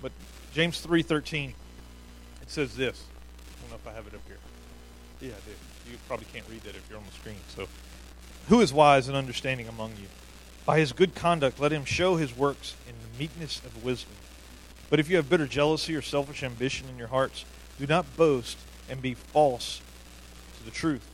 but 0.02 0.12
James 0.54 0.82
three 0.82 1.04
thirteen, 1.04 1.54
it 2.42 2.50
says 2.50 2.76
this. 2.76 3.04
I 3.04 3.62
don't 3.62 3.70
know 3.72 3.76
if 3.76 3.88
I 3.88 3.96
have 3.96 4.08
it 4.08 4.16
up 4.16 4.22
here. 4.28 4.38
Yeah, 5.22 5.32
do. 5.46 5.92
You 5.92 5.98
probably 6.08 6.28
can't 6.32 6.46
read 6.50 6.62
that 6.62 6.76
if 6.76 6.86
you're 6.90 6.98
on 6.98 7.06
the 7.06 7.12
screen. 7.12 7.38
So, 7.56 7.68
who 8.48 8.62
is 8.62 8.72
wise 8.72 9.08
and 9.08 9.18
understanding 9.18 9.68
among 9.68 9.92
you? 10.00 10.08
By 10.66 10.80
his 10.80 10.94
good 10.94 11.16
conduct, 11.16 11.60
let 11.60 11.72
him 11.72 11.84
show 11.86 12.16
his 12.16 12.36
works 12.36 12.76
in 12.88 12.94
the 12.94 13.20
meekness 13.20 13.60
of 13.66 13.84
wisdom. 13.84 14.14
But 14.90 15.00
if 15.00 15.10
you 15.10 15.18
have 15.18 15.30
bitter 15.30 15.48
jealousy 15.48 15.96
or 15.96 16.02
selfish 16.02 16.44
ambition 16.44 16.88
in 16.90 16.98
your 16.98 17.08
hearts, 17.08 17.46
do 17.80 17.88
not 17.88 18.18
boast 18.18 18.58
and 18.90 19.02
be 19.02 19.14
false 19.14 19.82
to 20.58 20.64
the 20.66 20.72
truth. 20.72 21.08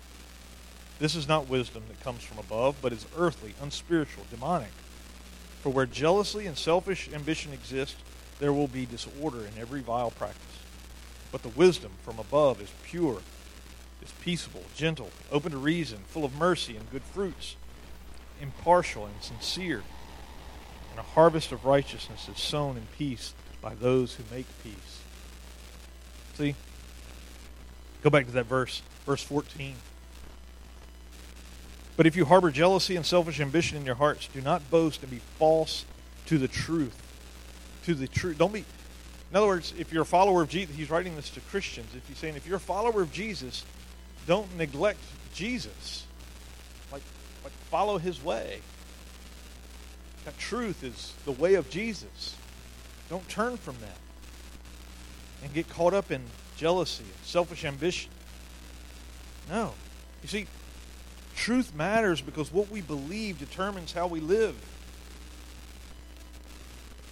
This 1.00 1.16
is 1.16 1.28
not 1.28 1.50
wisdom 1.50 1.84
that 1.90 2.00
comes 2.02 2.24
from 2.24 2.38
above, 2.38 2.78
but 2.82 2.94
is 2.94 3.06
earthly, 3.18 3.54
unspiritual, 3.62 4.26
demonic. 4.30 4.72
For 5.62 5.70
where 5.70 5.86
jealousy 5.86 6.46
and 6.46 6.58
selfish 6.58 7.10
ambition 7.14 7.52
exist, 7.52 7.96
there 8.40 8.54
will 8.54 8.68
be 8.68 8.86
disorder 8.86 9.40
in 9.40 9.60
every 9.60 9.82
vile 9.82 10.12
practice. 10.12 10.42
But 11.32 11.44
the 11.44 11.50
wisdom 11.50 11.92
from 12.04 12.20
above 12.20 12.62
is 12.62 12.70
pure, 12.84 13.20
is 14.02 14.12
peaceable, 14.22 14.64
gentle, 14.76 15.10
open 15.32 15.52
to 15.52 15.58
reason, 15.58 16.00
full 16.08 16.26
of 16.26 16.36
mercy 16.36 16.76
and 16.76 16.90
good 16.92 17.04
fruits, 17.04 17.56
impartial 18.42 19.06
and 19.06 19.22
sincere. 19.22 19.84
And 20.92 21.00
a 21.00 21.04
harvest 21.04 21.52
of 21.52 21.66
righteousness 21.66 22.30
is 22.30 22.40
sown 22.40 22.78
in 22.78 22.88
peace 22.98 23.34
by 23.62 23.76
those 23.76 24.16
who 24.16 24.24
make 24.34 24.46
peace. 24.64 25.02
See? 26.36 26.56
Go 28.04 28.10
back 28.10 28.28
to 28.28 28.32
that 28.34 28.46
verse, 28.46 28.82
verse 29.06 29.24
14. 29.24 29.76
But 31.98 32.06
if 32.06 32.16
you 32.16 32.26
harbor 32.26 32.52
jealousy 32.52 32.96
and 32.96 33.06
selfish 33.06 33.40
ambition 33.40 33.78
in 33.78 33.86
your 33.86 33.96
hearts, 33.96 34.28
do 34.28 34.42
not 34.42 34.70
boast 34.70 35.02
and 35.02 35.12
be 35.12 35.22
false 35.40 35.86
to 36.28 36.38
the 36.38 36.48
truth. 36.48 36.96
To 37.86 37.96
the 37.96 38.08
truth. 38.08 38.38
Don't 38.38 38.54
be. 38.54 38.66
In 39.32 39.38
other 39.38 39.48
words, 39.48 39.74
if 39.78 39.92
you're 39.92 40.04
a 40.04 40.06
follower 40.06 40.42
of 40.42 40.50
Jesus, 40.50 40.76
he's 40.76 40.90
writing 40.90 41.16
this 41.16 41.30
to 41.32 41.40
Christians. 41.42 41.96
If 41.96 42.08
he's 42.08 42.18
saying, 42.18 42.36
if 42.36 42.46
you're 42.46 42.58
a 42.58 42.60
follower 42.60 43.02
of 43.02 43.12
Jesus, 43.12 43.66
don't 44.28 44.56
neglect 44.58 45.00
Jesus. 45.34 46.06
Like, 46.92 47.04
like 47.44 47.54
follow 47.70 47.98
his 47.98 48.24
way. 48.24 48.62
That 50.26 50.38
truth 50.38 50.84
is 50.84 51.14
the 51.26 51.32
way 51.32 51.54
of 51.54 51.70
Jesus. 51.70 52.36
Don't 53.10 53.28
turn 53.30 53.58
from 53.58 53.76
that. 53.82 53.98
and 55.44 55.54
get 55.54 55.70
caught 55.70 55.94
up 55.94 56.12
in 56.12 56.24
jealousy 56.58 57.04
and 57.04 57.24
selfish 57.24 57.66
ambition. 57.66 58.10
No. 59.50 59.74
You 60.24 60.28
see, 60.28 60.48
truth 61.36 61.76
matters 61.76 62.22
because 62.22 62.52
what 62.52 62.72
we 62.72 62.82
believe 62.82 63.38
determines 63.38 63.94
how 63.94 64.08
we 64.08 64.20
live. 64.20 64.56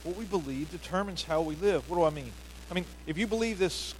What 0.03 0.17
we 0.17 0.25
believe 0.25 0.71
determines 0.71 1.23
how 1.23 1.41
we 1.41 1.55
live. 1.55 1.87
What 1.89 1.97
do 1.97 2.03
I 2.03 2.09
mean? 2.09 2.31
I 2.71 2.73
mean, 2.73 2.85
if 3.05 3.19
you 3.19 3.27
believe 3.27 3.59
this 3.59 3.93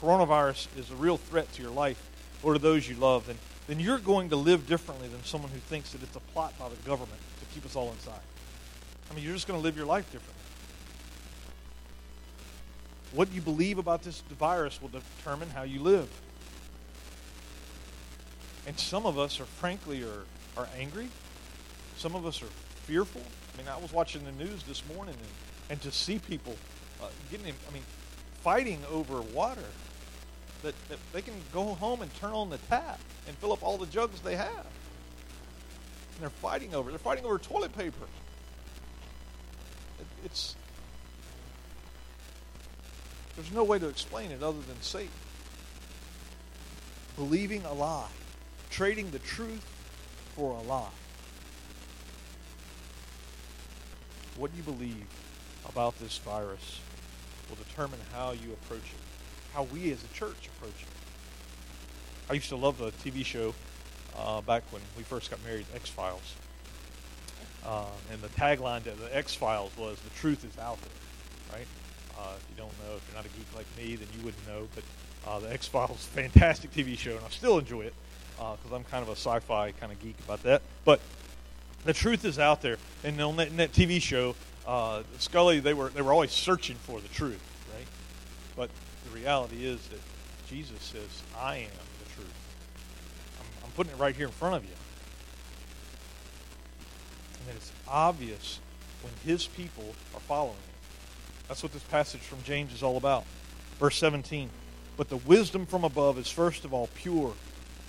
coronavirus 0.00 0.66
is 0.76 0.90
a 0.90 0.96
real 0.96 1.16
threat 1.16 1.50
to 1.52 1.62
your 1.62 1.70
life 1.70 2.02
or 2.42 2.52
to 2.52 2.58
those 2.58 2.88
you 2.88 2.94
love, 2.96 3.26
then, 3.26 3.36
then 3.66 3.80
you're 3.80 3.98
going 3.98 4.30
to 4.30 4.36
live 4.36 4.66
differently 4.66 5.08
than 5.08 5.22
someone 5.24 5.50
who 5.50 5.58
thinks 5.58 5.92
that 5.92 6.02
it's 6.02 6.16
a 6.16 6.20
plot 6.20 6.52
by 6.58 6.68
the 6.68 6.76
government 6.86 7.20
to 7.40 7.46
keep 7.54 7.64
us 7.64 7.76
all 7.76 7.90
inside. 7.90 8.20
I 9.10 9.14
mean, 9.14 9.24
you're 9.24 9.34
just 9.34 9.46
going 9.46 9.58
to 9.58 9.62
live 9.62 9.76
your 9.76 9.86
life 9.86 10.04
differently. 10.12 10.34
What 13.12 13.32
you 13.32 13.40
believe 13.40 13.78
about 13.78 14.02
this 14.02 14.20
virus 14.20 14.80
will 14.82 14.90
determine 14.90 15.48
how 15.50 15.62
you 15.62 15.80
live. 15.80 16.08
And 18.66 18.78
some 18.78 19.06
of 19.06 19.18
us 19.18 19.40
are, 19.40 19.44
frankly, 19.44 20.02
are, 20.02 20.24
are 20.56 20.68
angry. 20.76 21.08
Some 21.96 22.14
of 22.14 22.26
us 22.26 22.42
are 22.42 22.48
fearful. 22.84 23.22
I 23.54 23.58
mean, 23.58 23.68
I 23.68 23.78
was 23.80 23.92
watching 23.92 24.24
the 24.24 24.32
news 24.32 24.64
this 24.64 24.82
morning, 24.94 25.14
and, 25.14 25.70
and 25.70 25.80
to 25.82 25.92
see 25.92 26.18
people 26.18 26.56
uh, 27.00 27.06
getting, 27.30 27.46
I 27.46 27.72
mean, 27.72 27.84
fighting 28.42 28.80
over 28.90 29.22
water, 29.22 29.64
that, 30.66 30.88
that 30.88 30.98
they 31.12 31.22
can 31.22 31.34
go 31.52 31.74
home 31.74 32.02
and 32.02 32.12
turn 32.16 32.32
on 32.32 32.50
the 32.50 32.58
tap 32.58 32.98
and 33.26 33.36
fill 33.38 33.52
up 33.52 33.62
all 33.62 33.78
the 33.78 33.86
jugs 33.86 34.20
they 34.20 34.36
have. 34.36 34.50
And 34.50 36.22
they're 36.22 36.30
fighting 36.30 36.74
over. 36.74 36.90
They're 36.90 36.98
fighting 36.98 37.24
over 37.24 37.38
toilet 37.38 37.76
paper. 37.76 38.04
It, 40.00 40.06
it's 40.24 40.56
there's 43.36 43.52
no 43.52 43.64
way 43.64 43.78
to 43.78 43.88
explain 43.88 44.30
it 44.30 44.42
other 44.42 44.60
than 44.66 44.80
Satan 44.80 45.10
believing 47.16 47.64
a 47.64 47.72
lie 47.72 48.08
trading 48.70 49.10
the 49.10 49.18
truth 49.20 49.64
for 50.34 50.56
a 50.56 50.60
lie. 50.62 50.88
What 54.36 54.50
you 54.56 54.62
believe 54.62 55.06
about 55.68 55.98
this 55.98 56.18
virus 56.18 56.80
will 57.48 57.56
determine 57.56 58.00
how 58.12 58.32
you 58.32 58.52
approach 58.52 58.80
it, 58.80 59.15
how 59.54 59.64
we 59.64 59.90
as 59.92 60.02
a 60.04 60.08
church 60.08 60.48
approach 60.56 60.82
it. 60.82 60.88
I 62.30 62.34
used 62.34 62.48
to 62.48 62.56
love 62.56 62.78
the 62.78 62.90
TV 62.90 63.24
show 63.24 63.54
uh, 64.16 64.40
back 64.40 64.62
when 64.70 64.82
we 64.96 65.02
first 65.02 65.30
got 65.30 65.42
married, 65.44 65.66
X 65.74 65.88
Files. 65.88 66.34
Uh, 67.64 67.84
and 68.12 68.20
the 68.22 68.28
tagline 68.28 68.84
to 68.84 68.90
the 68.92 69.14
X 69.16 69.34
Files 69.34 69.72
was 69.76 69.98
"The 70.00 70.10
truth 70.10 70.44
is 70.44 70.58
out 70.58 70.78
there." 70.80 71.58
Right? 71.58 71.66
Uh, 72.18 72.34
if 72.36 72.46
you 72.50 72.56
don't 72.56 72.72
know, 72.86 72.96
if 72.96 73.02
you're 73.08 73.16
not 73.16 73.26
a 73.26 73.36
geek 73.36 73.46
like 73.54 73.66
me, 73.76 73.96
then 73.96 74.08
you 74.16 74.24
wouldn't 74.24 74.46
know. 74.46 74.68
But 74.74 74.84
uh, 75.28 75.38
the 75.40 75.52
X 75.52 75.66
Files, 75.66 76.04
fantastic 76.06 76.72
TV 76.72 76.96
show, 76.96 77.16
and 77.16 77.24
I 77.24 77.28
still 77.30 77.58
enjoy 77.58 77.82
it 77.82 77.94
because 78.36 78.72
uh, 78.72 78.76
I'm 78.76 78.84
kind 78.84 79.02
of 79.02 79.08
a 79.08 79.16
sci-fi 79.16 79.72
kind 79.72 79.92
of 79.92 80.00
geek 80.00 80.16
about 80.24 80.42
that. 80.44 80.62
But 80.84 81.00
the 81.84 81.92
truth 81.92 82.24
is 82.24 82.38
out 82.38 82.62
there, 82.62 82.76
and 83.04 83.20
on 83.20 83.36
that, 83.36 83.48
in 83.48 83.56
that 83.56 83.72
TV 83.72 84.00
show, 84.00 84.34
uh, 84.66 85.02
Scully 85.18 85.60
they 85.60 85.74
were 85.74 85.88
they 85.90 86.02
were 86.02 86.12
always 86.12 86.32
searching 86.32 86.76
for 86.76 87.00
the 87.00 87.08
truth, 87.08 87.40
right? 87.74 87.86
But 88.56 88.70
reality 89.20 89.64
is 89.64 89.86
that 89.88 90.00
Jesus 90.48 90.82
says, 90.82 91.22
"I 91.38 91.56
am 91.56 91.70
the 92.04 92.10
truth." 92.14 92.34
I'm, 93.40 93.46
I'm 93.64 93.70
putting 93.72 93.92
it 93.92 93.98
right 93.98 94.14
here 94.14 94.26
in 94.26 94.32
front 94.32 94.54
of 94.56 94.64
you, 94.64 94.76
and 97.40 97.56
it's 97.56 97.72
obvious 97.88 98.60
when 99.02 99.12
His 99.24 99.46
people 99.46 99.94
are 100.14 100.20
following 100.20 100.52
it. 100.56 101.48
That's 101.48 101.62
what 101.62 101.72
this 101.72 101.82
passage 101.84 102.20
from 102.20 102.42
James 102.42 102.72
is 102.72 102.82
all 102.82 102.96
about. 102.96 103.24
Verse 103.78 103.96
17. 103.96 104.50
But 104.96 105.08
the 105.10 105.18
wisdom 105.18 105.66
from 105.66 105.84
above 105.84 106.18
is 106.18 106.30
first 106.30 106.64
of 106.64 106.72
all 106.72 106.88
pure 106.94 107.34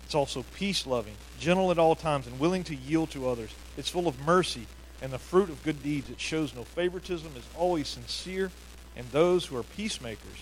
it's 0.08 0.16
also 0.16 0.46
peace 0.56 0.88
loving, 0.88 1.16
gentle 1.38 1.70
at 1.70 1.78
all 1.78 1.94
times, 1.94 2.28
and 2.28 2.40
willing 2.40 2.64
to 2.64 2.76
yield 2.76 3.12
to 3.12 3.28
others. 3.28 3.54
It's 3.76 3.90
full 3.90 4.08
of 4.08 4.18
mercy 4.26 4.66
and 5.02 5.12
the 5.12 5.20
fruit 5.20 5.50
of 5.50 5.62
good 5.64 5.84
deeds. 5.84 6.10
It 6.10 6.18
shows 6.18 6.56
no 6.56 6.64
favoritism, 6.64 7.30
is 7.36 7.44
always 7.58 7.90
sincere, 7.90 8.50
and 8.96 9.06
those 9.08 9.46
who 9.46 9.58
are 9.58 9.64
peacemakers 9.64 10.38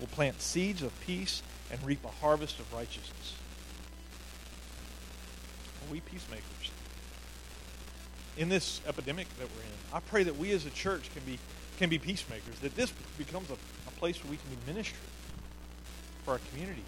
will 0.00 0.06
plant 0.08 0.40
seeds 0.40 0.82
of 0.82 0.98
peace 1.00 1.42
and 1.70 1.82
reap 1.84 2.04
a 2.04 2.08
harvest 2.08 2.58
of 2.58 2.72
righteousness. 2.72 3.34
Are 5.86 5.92
we 5.92 6.00
peacemakers? 6.00 6.44
In 8.36 8.48
this 8.48 8.80
epidemic 8.86 9.28
that 9.38 9.48
we're 9.54 9.62
in, 9.62 9.68
I 9.92 10.00
pray 10.00 10.24
that 10.24 10.36
we 10.36 10.50
as 10.52 10.66
a 10.66 10.70
church 10.70 11.10
can 11.14 11.22
be 11.24 11.38
can 11.78 11.88
be 11.90 11.98
peacemakers, 11.98 12.58
that 12.60 12.76
this 12.76 12.92
becomes 13.18 13.50
a, 13.50 13.54
a 13.54 13.90
place 13.98 14.22
where 14.22 14.30
we 14.30 14.36
can 14.36 14.48
be 14.50 14.72
ministry 14.72 15.08
for 16.24 16.32
our 16.32 16.40
community. 16.50 16.84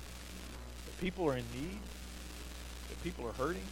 That 0.86 1.00
people 1.00 1.28
are 1.28 1.36
in 1.36 1.44
need, 1.54 1.78
that 2.88 3.02
people 3.02 3.26
are 3.26 3.32
hurting. 3.32 3.64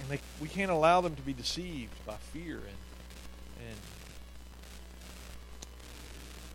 And 0.00 0.08
they, 0.08 0.20
we 0.40 0.48
can't 0.48 0.70
allow 0.70 1.00
them 1.00 1.14
to 1.14 1.22
be 1.22 1.32
deceived 1.32 1.92
by 2.06 2.16
fear 2.32 2.56
and, 2.56 3.68
and 3.68 3.78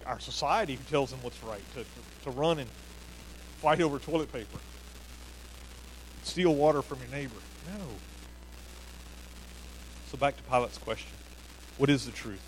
our 0.06 0.20
society 0.20 0.76
who 0.76 0.84
tells 0.90 1.12
them 1.12 1.20
what's 1.22 1.42
right 1.44 1.64
to, 1.74 1.84
to, 1.84 1.90
to 2.24 2.32
run 2.32 2.60
and 2.60 2.70
fight 3.58 3.82
over 3.82 4.00
toilet 4.00 4.32
paper, 4.32 4.60
steal 6.24 6.54
water 6.54 6.82
from 6.82 7.00
your 7.00 7.10
neighbor. 7.10 7.36
No. 7.68 7.86
So 10.12 10.18
back 10.18 10.38
to 10.38 10.44
Pilate's 10.44 10.78
question 10.78 11.12
What 11.78 11.90
is 11.90 12.06
the 12.06 12.12
truth? 12.12 12.42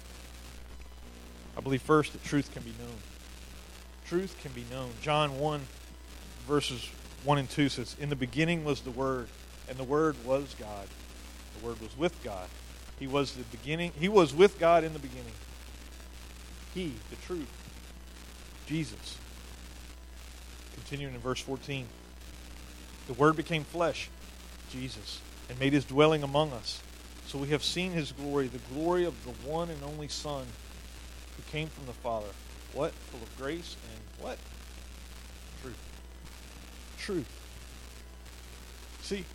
I 1.58 1.62
believe 1.62 1.82
first 1.82 2.14
that 2.14 2.24
truth 2.24 2.54
can 2.54 2.62
be 2.62 2.74
known. 2.80 2.96
Truth 4.06 4.38
can 4.42 4.52
be 4.52 4.64
known. 4.72 4.92
John 5.02 5.40
1, 5.40 5.62
verses 6.48 6.88
1 7.24 7.38
and 7.40 7.50
2 7.50 7.70
says, 7.70 7.96
In 8.00 8.10
the 8.10 8.16
beginning 8.16 8.64
was 8.64 8.82
the 8.82 8.92
Word, 8.92 9.28
and 9.68 9.78
the 9.78 9.84
Word 9.84 10.16
was 10.24 10.56
God. 10.60 10.88
The 11.60 11.66
Word 11.66 11.82
was 11.82 11.98
with 11.98 12.24
God. 12.24 12.48
He 13.00 13.08
was 13.08 13.34
the 13.34 13.44
beginning. 13.44 13.92
He 14.00 14.08
was 14.08 14.34
with 14.34 14.60
God 14.60 14.84
in 14.84 14.94
the 14.94 15.00
beginning. 15.00 15.34
He, 16.78 16.94
the 17.10 17.16
truth, 17.26 17.50
Jesus. 18.68 19.18
Continuing 20.76 21.16
in 21.16 21.20
verse 21.20 21.42
14. 21.42 21.88
The 23.08 23.14
Word 23.14 23.36
became 23.36 23.64
flesh, 23.64 24.12
Jesus, 24.70 25.20
and 25.50 25.60
made 25.60 25.74
his 25.74 25.86
dwelling 25.86 26.22
among 26.22 26.52
us. 26.52 26.84
So 27.26 27.40
we 27.40 27.48
have 27.48 27.64
seen 27.64 27.94
his 27.94 28.12
glory, 28.12 28.46
the 28.46 28.60
glory 28.76 29.06
of 29.06 29.16
the 29.24 29.32
one 29.50 29.72
and 29.72 29.82
only 29.84 30.08
Son 30.08 30.46
who 31.36 31.52
came 31.52 31.68
from 31.68 31.88
the 31.88 31.94
Father. 31.94 32.28
What? 32.74 32.92
Full 32.92 33.24
of 33.24 33.38
grace 33.40 33.76
and 33.92 34.24
what? 34.24 34.38
truth. 35.64 35.80
Truth. 37.00 37.42
See, 39.02 39.26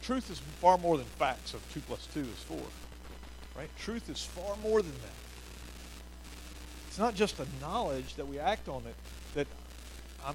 truth 0.00 0.30
is 0.30 0.38
far 0.62 0.78
more 0.78 0.96
than 0.96 1.04
facts 1.04 1.52
of 1.52 1.60
2 1.74 1.80
plus 1.80 2.08
2 2.14 2.20
is 2.20 2.26
4. 2.44 2.56
Right? 3.58 3.68
Truth 3.78 4.08
is 4.08 4.24
far 4.24 4.56
more 4.62 4.80
than 4.80 4.92
that. 4.92 5.21
It's 6.92 6.98
not 6.98 7.14
just 7.14 7.40
a 7.40 7.46
knowledge 7.58 8.16
that 8.16 8.28
we 8.28 8.38
act 8.38 8.68
on 8.68 8.82
it, 8.86 8.94
that 9.32 9.46
I'm, 10.26 10.34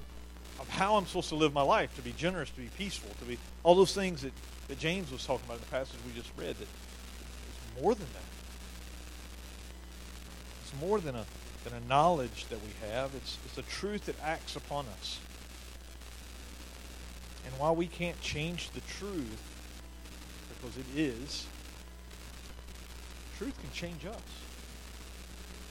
of 0.58 0.68
how 0.68 0.96
I'm 0.96 1.06
supposed 1.06 1.28
to 1.28 1.36
live 1.36 1.52
my 1.52 1.62
life, 1.62 1.94
to 1.94 2.02
be 2.02 2.10
generous, 2.10 2.50
to 2.50 2.60
be 2.60 2.68
peaceful, 2.76 3.10
to 3.20 3.24
be 3.24 3.38
all 3.62 3.76
those 3.76 3.94
things 3.94 4.22
that, 4.22 4.32
that 4.66 4.76
James 4.76 5.12
was 5.12 5.24
talking 5.24 5.46
about 5.46 5.58
in 5.58 5.60
the 5.60 5.70
passage 5.70 5.94
we 6.04 6.20
just 6.20 6.32
read. 6.36 6.56
That 6.56 6.66
it's 6.66 7.80
more 7.80 7.94
than 7.94 8.08
that. 8.12 8.22
It's 10.64 10.80
more 10.80 10.98
than 10.98 11.14
a 11.14 11.24
than 11.62 11.74
a 11.74 11.88
knowledge 11.88 12.46
that 12.46 12.58
we 12.58 12.88
have. 12.90 13.14
It's 13.14 13.38
it's 13.46 13.58
a 13.58 13.62
truth 13.62 14.06
that 14.06 14.16
acts 14.24 14.56
upon 14.56 14.86
us. 14.98 15.20
And 17.46 17.56
while 17.56 17.76
we 17.76 17.86
can't 17.86 18.20
change 18.20 18.70
the 18.70 18.80
truth, 18.80 19.42
because 20.60 20.76
it 20.76 20.86
is, 20.96 21.46
truth 23.38 23.56
can 23.60 23.70
change 23.70 24.04
us. 24.06 24.20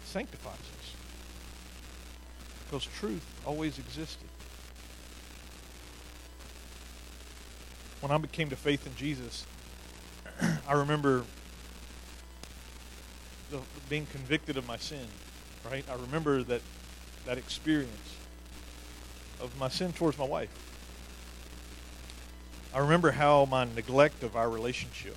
Sanctifies 0.06 0.54
us. 0.54 0.77
Because 2.69 2.86
truth 2.86 3.25
always 3.45 3.80
existed. 3.80 4.27
When 8.01 8.12
I 8.12 8.17
became 8.17 8.49
to 8.49 8.56
faith 8.56 8.86
in 8.86 8.95
Jesus, 8.95 9.45
I 10.67 10.73
remember 10.73 11.23
the, 13.49 13.62
being 13.89 14.06
convicted 14.08 14.58
of 14.58 14.67
my 14.67 14.77
sin, 14.77 15.08
right? 15.69 15.86
I 15.89 15.95
remember 15.95 16.43
that 16.43 16.62
that 17.25 17.38
experience 17.38 18.15
of 19.41 19.58
my 19.60 19.67
sin 19.67 19.91
towards 19.91 20.17
my 20.17 20.25
wife. 20.25 20.49
I 22.73 22.80
remember 22.80 23.12
how 23.12 23.45
my 23.45 23.65
neglect 23.65 24.23
of 24.23 24.36
our 24.36 24.49
relationship 24.49 25.15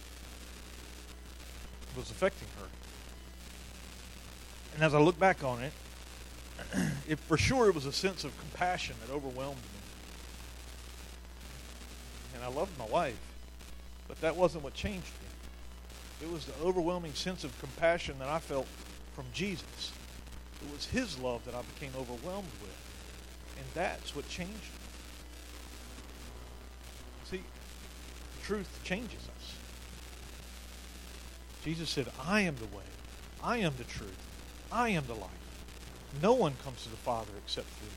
was 1.96 2.10
affecting 2.10 2.48
her. 2.58 2.66
And 4.74 4.82
as 4.82 4.94
I 4.94 5.00
look 5.00 5.18
back 5.18 5.44
on 5.44 5.62
it, 5.62 5.72
it 7.09 7.18
for 7.18 7.37
sure 7.37 7.68
it 7.68 7.75
was 7.75 7.87
a 7.87 7.92
sense 7.92 8.25
of 8.25 8.38
compassion 8.38 8.96
that 9.07 9.12
overwhelmed 9.12 9.57
me. 9.57 9.81
And 12.35 12.44
I 12.44 12.49
loved 12.49 12.79
my 12.79 12.87
wife, 12.87 13.18
but 14.09 14.20
that 14.20 14.37
wasn't 14.37 14.64
what 14.64 14.75
changed 14.75 15.12
me. 15.23 16.27
It 16.27 16.31
was 16.31 16.44
the 16.44 16.55
overwhelming 16.62 17.14
sense 17.14 17.44
of 17.44 17.59
compassion 17.61 18.18
that 18.18 18.29
I 18.29 18.38
felt 18.38 18.66
from 19.14 19.25
Jesus 19.33 19.92
It 20.62 20.73
was 20.73 20.87
His 20.87 21.18
love 21.18 21.44
that 21.44 21.55
I 21.55 21.62
became 21.75 21.92
overwhelmed 21.99 22.49
with. 22.61 22.77
And 23.59 23.66
that's 23.75 24.14
what 24.14 24.29
changed 24.29 24.53
me. 24.53 24.81
See, 27.31 27.42
truth 28.42 28.81
changes 28.85 29.20
us. 29.37 29.55
Jesus 31.64 31.90
said, 31.90 32.09
I 32.27 32.40
am 32.42 32.57
the 32.57 32.77
way, 32.77 32.85
I 33.42 33.59
am 33.59 33.75
the 33.77 33.85
truth, 33.85 34.16
I 34.73 34.90
am 34.90 35.07
the 35.07 35.14
life. 35.14 35.39
No 36.23 36.33
one 36.33 36.55
comes 36.64 36.83
to 36.83 36.88
the 36.88 36.96
Father 36.96 37.33
except 37.44 37.66
through 37.68 37.88
me. 37.88 37.94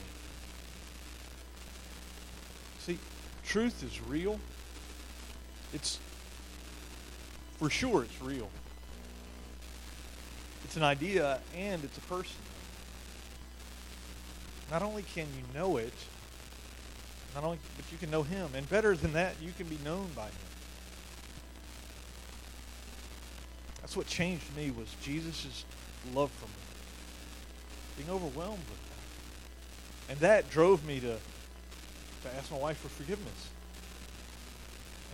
See, 2.79 2.99
truth 3.45 3.83
is 3.83 4.01
real. 4.01 4.39
It's, 5.73 5.99
for 7.57 7.69
sure, 7.69 8.03
it's 8.03 8.21
real. 8.21 8.49
It's 10.63 10.77
an 10.77 10.83
idea 10.83 11.39
and 11.55 11.83
it's 11.83 11.97
a 11.97 12.01
person. 12.01 12.35
Not 14.71 14.81
only 14.81 15.03
can 15.03 15.27
you 15.37 15.59
know 15.59 15.77
it, 15.77 15.93
not 17.35 17.43
only, 17.43 17.59
but 17.75 17.91
you 17.91 17.97
can 17.97 18.11
know 18.11 18.23
Him. 18.23 18.49
And 18.55 18.69
better 18.69 18.95
than 18.95 19.13
that, 19.13 19.35
you 19.41 19.51
can 19.57 19.67
be 19.67 19.77
known 19.83 20.09
by 20.15 20.25
Him. 20.25 20.33
That's 23.81 23.97
what 23.97 24.07
changed 24.07 24.55
me 24.55 24.71
was 24.71 24.87
Jesus' 25.01 25.65
love 26.13 26.31
for 26.31 26.45
me. 26.45 26.62
Being 27.97 28.09
overwhelmed 28.09 28.57
with 28.57 28.89
that. 28.89 30.11
And 30.11 30.19
that 30.19 30.49
drove 30.49 30.85
me 30.85 30.99
to, 30.99 31.17
to 31.17 32.35
ask 32.37 32.51
my 32.51 32.57
wife 32.57 32.77
for 32.77 32.89
forgiveness. 32.89 33.49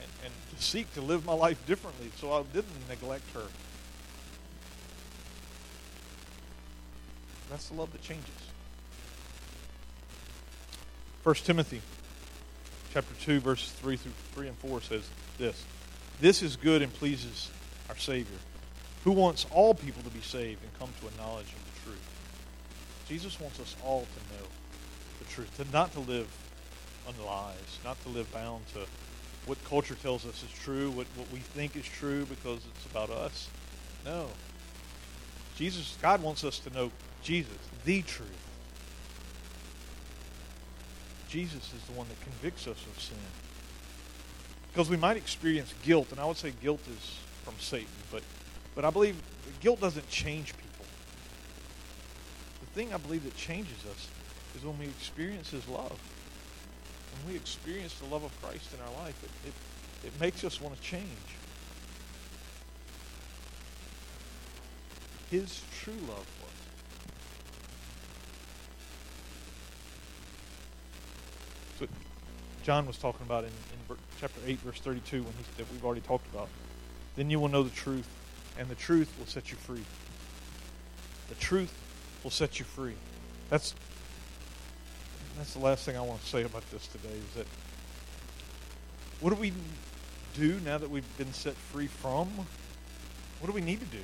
And, 0.02 0.12
and 0.26 0.34
to 0.56 0.64
seek 0.64 0.94
to 0.94 1.02
live 1.02 1.26
my 1.26 1.34
life 1.34 1.66
differently 1.66 2.12
so 2.18 2.32
I 2.32 2.44
didn't 2.54 2.88
neglect 2.88 3.26
her. 3.34 3.46
That's 7.50 7.70
the 7.70 7.76
love 7.76 7.92
that 7.92 8.02
changes. 8.02 8.26
1 11.24 11.36
Timothy 11.36 11.82
chapter 12.94 13.14
2 13.22 13.40
verses 13.40 13.72
3 13.74 13.98
through 13.98 14.12
3 14.34 14.48
and 14.48 14.58
4 14.58 14.82
says 14.82 15.08
this. 15.38 15.64
This 16.20 16.42
is 16.42 16.56
good 16.56 16.82
and 16.82 16.94
pleases 16.94 17.50
our 17.88 17.98
Savior, 17.98 18.38
who 19.04 19.12
wants 19.12 19.46
all 19.52 19.74
people 19.74 20.02
to 20.04 20.10
be 20.10 20.22
saved 20.22 20.62
and 20.64 20.80
come 20.80 20.90
to 21.02 21.08
a 21.08 21.22
knowledge 21.22 21.46
of 21.46 21.64
the 21.66 21.90
truth. 21.90 22.19
Jesus 23.10 23.40
wants 23.40 23.60
us 23.60 23.76
all 23.84 24.02
to 24.02 24.36
know 24.36 24.48
the 25.18 25.26
truth, 25.26 25.58
to 25.58 25.66
not 25.74 25.92
to 25.94 26.00
live 26.00 26.28
on 27.08 27.14
lies, 27.26 27.80
not 27.84 28.02
to 28.04 28.10
live 28.10 28.32
bound 28.32 28.62
to 28.74 28.82
what 29.48 29.62
culture 29.64 29.96
tells 29.96 30.28
us 30.28 30.44
is 30.44 30.52
true, 30.52 30.92
what, 30.92 31.08
what 31.16 31.32
we 31.32 31.40
think 31.40 31.76
is 31.76 31.86
true 31.86 32.26
because 32.26 32.60
it's 32.76 32.86
about 32.86 33.10
us. 33.10 33.50
No. 34.06 34.28
Jesus, 35.56 35.98
God 36.02 36.22
wants 36.22 36.44
us 36.44 36.60
to 36.60 36.70
know 36.70 36.92
Jesus, 37.24 37.58
the 37.84 38.04
truth. 38.04 38.30
Jesus 41.28 41.74
is 41.74 41.84
the 41.86 41.94
one 41.94 42.08
that 42.10 42.22
convicts 42.22 42.68
us 42.68 42.78
of 42.96 43.02
sin. 43.02 43.18
Because 44.72 44.88
we 44.88 44.98
might 44.98 45.18
experience 45.18 45.74
guilt, 45.84 46.12
and 46.12 46.20
I 46.20 46.26
would 46.26 46.38
say 46.38 46.54
guilt 46.62 46.82
is 46.88 47.20
from 47.44 47.56
Satan, 47.60 47.88
but, 48.12 48.22
but 48.76 48.86
I 48.86 48.92
believe 48.92 49.16
guilt 49.62 49.82
doesn't 49.82 50.08
change 50.10 50.54
people. 50.56 50.69
Thing 52.80 52.94
I 52.94 52.98
believe 52.98 53.26
that 53.26 53.36
changes 53.36 53.86
us 53.92 54.08
is 54.56 54.64
when 54.64 54.80
we 54.80 54.86
experience 54.86 55.50
His 55.50 55.68
love. 55.68 56.00
When 57.12 57.34
we 57.34 57.36
experience 57.38 57.94
the 57.96 58.06
love 58.06 58.24
of 58.24 58.32
Christ 58.42 58.74
in 58.74 58.80
our 58.80 59.04
life, 59.04 59.22
it, 59.22 59.50
it, 59.50 59.54
it 60.08 60.18
makes 60.22 60.46
us 60.46 60.62
want 60.62 60.78
to 60.78 60.82
change. 60.82 61.04
His 65.30 65.62
true 65.82 65.92
love 66.08 66.26
for 71.78 71.84
what 71.84 71.90
John 72.64 72.88
was 72.88 72.98
talking 72.98 73.26
about 73.26 73.44
in, 73.44 73.50
in 73.50 73.98
chapter 74.22 74.40
8, 74.46 74.58
verse 74.60 74.80
32, 74.80 75.18
when 75.18 75.34
he, 75.34 75.44
that 75.58 75.70
we've 75.70 75.84
already 75.84 76.00
talked 76.00 76.34
about. 76.34 76.48
Then 77.18 77.30
you 77.30 77.42
will 77.42 77.50
know 77.50 77.64
the 77.64 77.72
truth, 77.72 78.08
and 78.58 78.70
the 78.70 78.76
truth 78.76 79.14
will 79.20 79.28
set 79.28 79.52
you 79.52 79.58
free. 79.58 79.84
The 81.28 81.36
truth 81.36 81.74
will 82.24 82.32
set 82.32 82.60
you 82.60 82.66
free. 82.66 82.96
That's 83.50 83.74
that's 85.38 85.54
the 85.54 85.60
last 85.60 85.86
thing 85.86 85.96
I 85.96 86.02
want 86.02 86.22
to 86.22 86.28
say 86.28 86.44
about 86.44 86.70
this 86.70 86.86
today 86.88 87.14
is 87.14 87.34
that 87.36 87.48
what 89.22 89.30
do 89.30 89.36
we 89.38 89.54
do 90.34 90.60
now 90.66 90.78
that 90.78 90.90
we've 90.90 91.18
been 91.18 91.34
set 91.34 91.54
free 91.54 91.88
from? 91.88 92.28
What 93.40 93.48
do 93.48 93.54
we 93.54 93.62
need 93.62 93.80
to 93.80 93.86
do? 93.86 94.04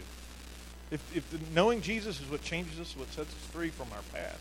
If, 0.92 1.16
if 1.16 1.30
the, 1.32 1.40
knowing 1.54 1.82
Jesus 1.82 2.22
is 2.22 2.30
what 2.30 2.42
changes 2.42 2.80
us, 2.80 2.96
what 2.96 3.12
sets 3.12 3.30
us 3.30 3.52
free 3.52 3.70
from 3.70 3.88
our 3.92 4.02
past, 4.14 4.40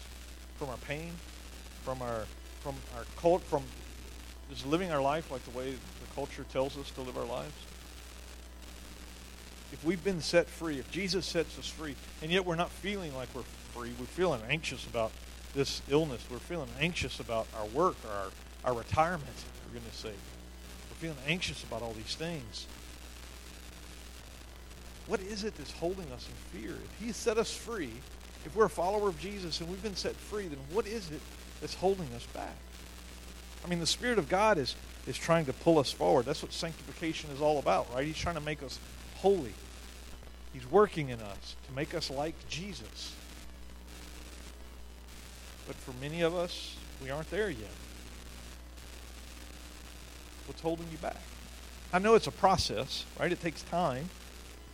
from 0.58 0.68
our 0.68 0.76
pain, 0.78 1.12
from 1.84 2.02
our 2.02 2.26
from 2.60 2.76
our 2.96 3.04
cult, 3.16 3.42
from 3.42 3.62
just 4.48 4.66
living 4.66 4.90
our 4.90 5.02
life 5.02 5.30
like 5.30 5.44
the 5.44 5.58
way 5.58 5.72
the 5.72 6.14
culture 6.14 6.44
tells 6.52 6.78
us 6.78 6.90
to 6.92 7.02
live 7.02 7.18
our 7.18 7.26
lives? 7.26 7.52
If 9.72 9.84
we've 9.84 10.02
been 10.02 10.20
set 10.20 10.48
free, 10.48 10.78
if 10.78 10.90
Jesus 10.90 11.26
sets 11.26 11.58
us 11.58 11.66
free, 11.66 11.96
and 12.22 12.30
yet 12.30 12.46
we're 12.46 12.54
not 12.54 12.70
feeling 12.70 13.14
like 13.14 13.28
we're 13.34 13.42
we're 13.74 14.06
feeling 14.06 14.40
anxious 14.48 14.86
about 14.86 15.12
this 15.54 15.82
illness, 15.88 16.24
we're 16.30 16.38
feeling 16.38 16.68
anxious 16.80 17.20
about 17.20 17.46
our 17.56 17.66
work 17.66 17.96
or 18.04 18.10
our, 18.10 18.30
our 18.64 18.78
retirement, 18.78 19.36
for 19.64 19.74
goodness 19.74 19.96
sake. 19.96 20.12
We're 20.90 20.96
feeling 20.96 21.18
anxious 21.26 21.62
about 21.62 21.82
all 21.82 21.92
these 21.92 22.14
things. 22.14 22.66
What 25.06 25.20
is 25.20 25.44
it 25.44 25.56
that's 25.56 25.72
holding 25.72 26.10
us 26.12 26.28
in 26.28 26.60
fear? 26.60 26.72
If 26.72 27.04
He 27.04 27.12
set 27.12 27.38
us 27.38 27.54
free, 27.54 27.90
if 28.44 28.56
we're 28.56 28.64
a 28.64 28.70
follower 28.70 29.08
of 29.08 29.18
Jesus 29.20 29.60
and 29.60 29.68
we've 29.68 29.82
been 29.82 29.96
set 29.96 30.16
free, 30.16 30.48
then 30.48 30.58
what 30.72 30.86
is 30.86 31.10
it 31.10 31.20
that's 31.60 31.74
holding 31.74 32.12
us 32.14 32.26
back. 32.26 32.56
I 33.64 33.68
mean, 33.68 33.80
the 33.80 33.86
Spirit 33.86 34.18
of 34.18 34.28
God 34.28 34.58
is, 34.58 34.76
is 35.06 35.16
trying 35.16 35.46
to 35.46 35.52
pull 35.52 35.78
us 35.78 35.90
forward. 35.90 36.26
That's 36.26 36.42
what 36.42 36.52
sanctification 36.52 37.30
is 37.30 37.40
all 37.40 37.58
about, 37.58 37.92
right? 37.94 38.06
He's 38.06 38.18
trying 38.18 38.34
to 38.34 38.40
make 38.42 38.62
us 38.62 38.78
holy. 39.16 39.54
He's 40.52 40.70
working 40.70 41.08
in 41.08 41.20
us 41.20 41.56
to 41.66 41.72
make 41.72 41.94
us 41.94 42.10
like 42.10 42.34
Jesus. 42.48 43.14
But 45.66 45.76
for 45.76 45.92
many 46.00 46.22
of 46.22 46.34
us, 46.34 46.76
we 47.02 47.10
aren't 47.10 47.30
there 47.30 47.50
yet. 47.50 47.70
What's 50.46 50.60
holding 50.60 50.86
you 50.90 50.98
back? 50.98 51.20
I 51.92 51.98
know 51.98 52.14
it's 52.14 52.26
a 52.26 52.32
process, 52.32 53.04
right? 53.18 53.30
It 53.30 53.40
takes 53.40 53.62
time. 53.62 54.10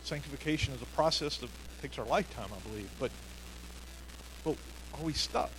Sanctification 0.03 0.73
is 0.73 0.81
a 0.81 0.87
process 0.87 1.37
that 1.37 1.49
takes 1.81 1.97
our 1.97 2.05
lifetime, 2.05 2.49
I 2.51 2.69
believe. 2.69 2.89
But, 2.99 3.11
but 4.43 4.55
are 4.97 5.03
we 5.03 5.13
stuck? 5.13 5.51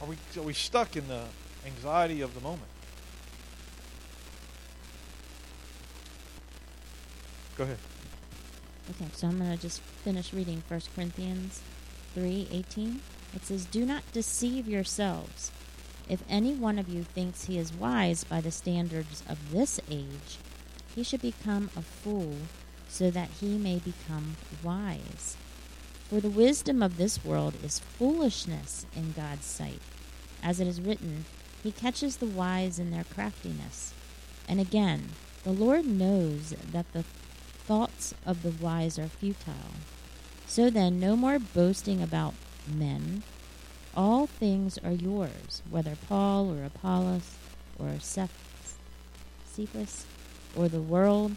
Are 0.00 0.06
we, 0.06 0.16
are 0.36 0.42
we 0.42 0.54
stuck 0.54 0.96
in 0.96 1.06
the 1.08 1.22
anxiety 1.66 2.22
of 2.22 2.34
the 2.34 2.40
moment? 2.40 2.68
Go 7.56 7.64
ahead. 7.64 7.78
Okay, 8.90 9.10
so 9.12 9.28
I'm 9.28 9.38
going 9.38 9.52
to 9.52 9.60
just 9.60 9.80
finish 9.80 10.32
reading 10.32 10.62
1 10.66 10.80
Corinthians 10.94 11.60
3:18. 12.16 12.98
It 13.34 13.44
says, 13.44 13.64
"Do 13.64 13.86
not 13.86 14.10
deceive 14.12 14.68
yourselves. 14.68 15.50
If 16.08 16.22
any 16.28 16.52
one 16.54 16.78
of 16.78 16.88
you 16.88 17.04
thinks 17.04 17.44
he 17.44 17.58
is 17.58 17.72
wise 17.72 18.24
by 18.24 18.40
the 18.40 18.50
standards 18.50 19.22
of 19.28 19.50
this 19.50 19.80
age, 19.90 20.38
he 20.94 21.02
should 21.02 21.22
become 21.22 21.70
a 21.76 21.82
fool 21.82 22.36
so 22.88 23.10
that 23.10 23.30
he 23.40 23.56
may 23.56 23.78
become 23.78 24.36
wise. 24.62 25.36
For 26.10 26.20
the 26.20 26.28
wisdom 26.28 26.82
of 26.82 26.98
this 26.98 27.24
world 27.24 27.54
is 27.64 27.78
foolishness 27.78 28.84
in 28.94 29.12
God's 29.12 29.46
sight. 29.46 29.80
As 30.42 30.60
it 30.60 30.66
is 30.66 30.80
written, 30.80 31.24
He 31.62 31.72
catches 31.72 32.16
the 32.16 32.26
wise 32.26 32.78
in 32.78 32.90
their 32.90 33.04
craftiness. 33.04 33.94
And 34.48 34.60
again, 34.60 35.10
the 35.44 35.52
Lord 35.52 35.86
knows 35.86 36.54
that 36.72 36.92
the 36.92 37.04
thoughts 37.66 38.12
of 38.26 38.42
the 38.42 38.50
wise 38.50 38.98
are 38.98 39.08
futile. 39.08 39.72
So 40.46 40.68
then, 40.68 41.00
no 41.00 41.16
more 41.16 41.38
boasting 41.38 42.02
about 42.02 42.34
men. 42.68 43.22
All 43.94 44.26
things 44.26 44.78
are 44.78 44.92
yours, 44.92 45.62
whether 45.68 45.96
Paul 46.08 46.52
or 46.52 46.64
Apollos 46.64 47.36
or 47.78 47.98
Cephas 48.00 50.06
or 50.56 50.68
the 50.68 50.80
world 50.80 51.36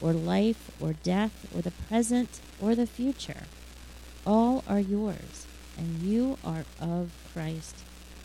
or 0.00 0.12
life 0.12 0.70
or 0.80 0.92
death 0.92 1.46
or 1.54 1.62
the 1.62 1.70
present 1.70 2.40
or 2.60 2.74
the 2.74 2.86
future. 2.86 3.44
All 4.26 4.64
are 4.68 4.80
yours, 4.80 5.46
and 5.78 6.02
you 6.02 6.36
are 6.44 6.64
of 6.80 7.12
Christ 7.32 7.76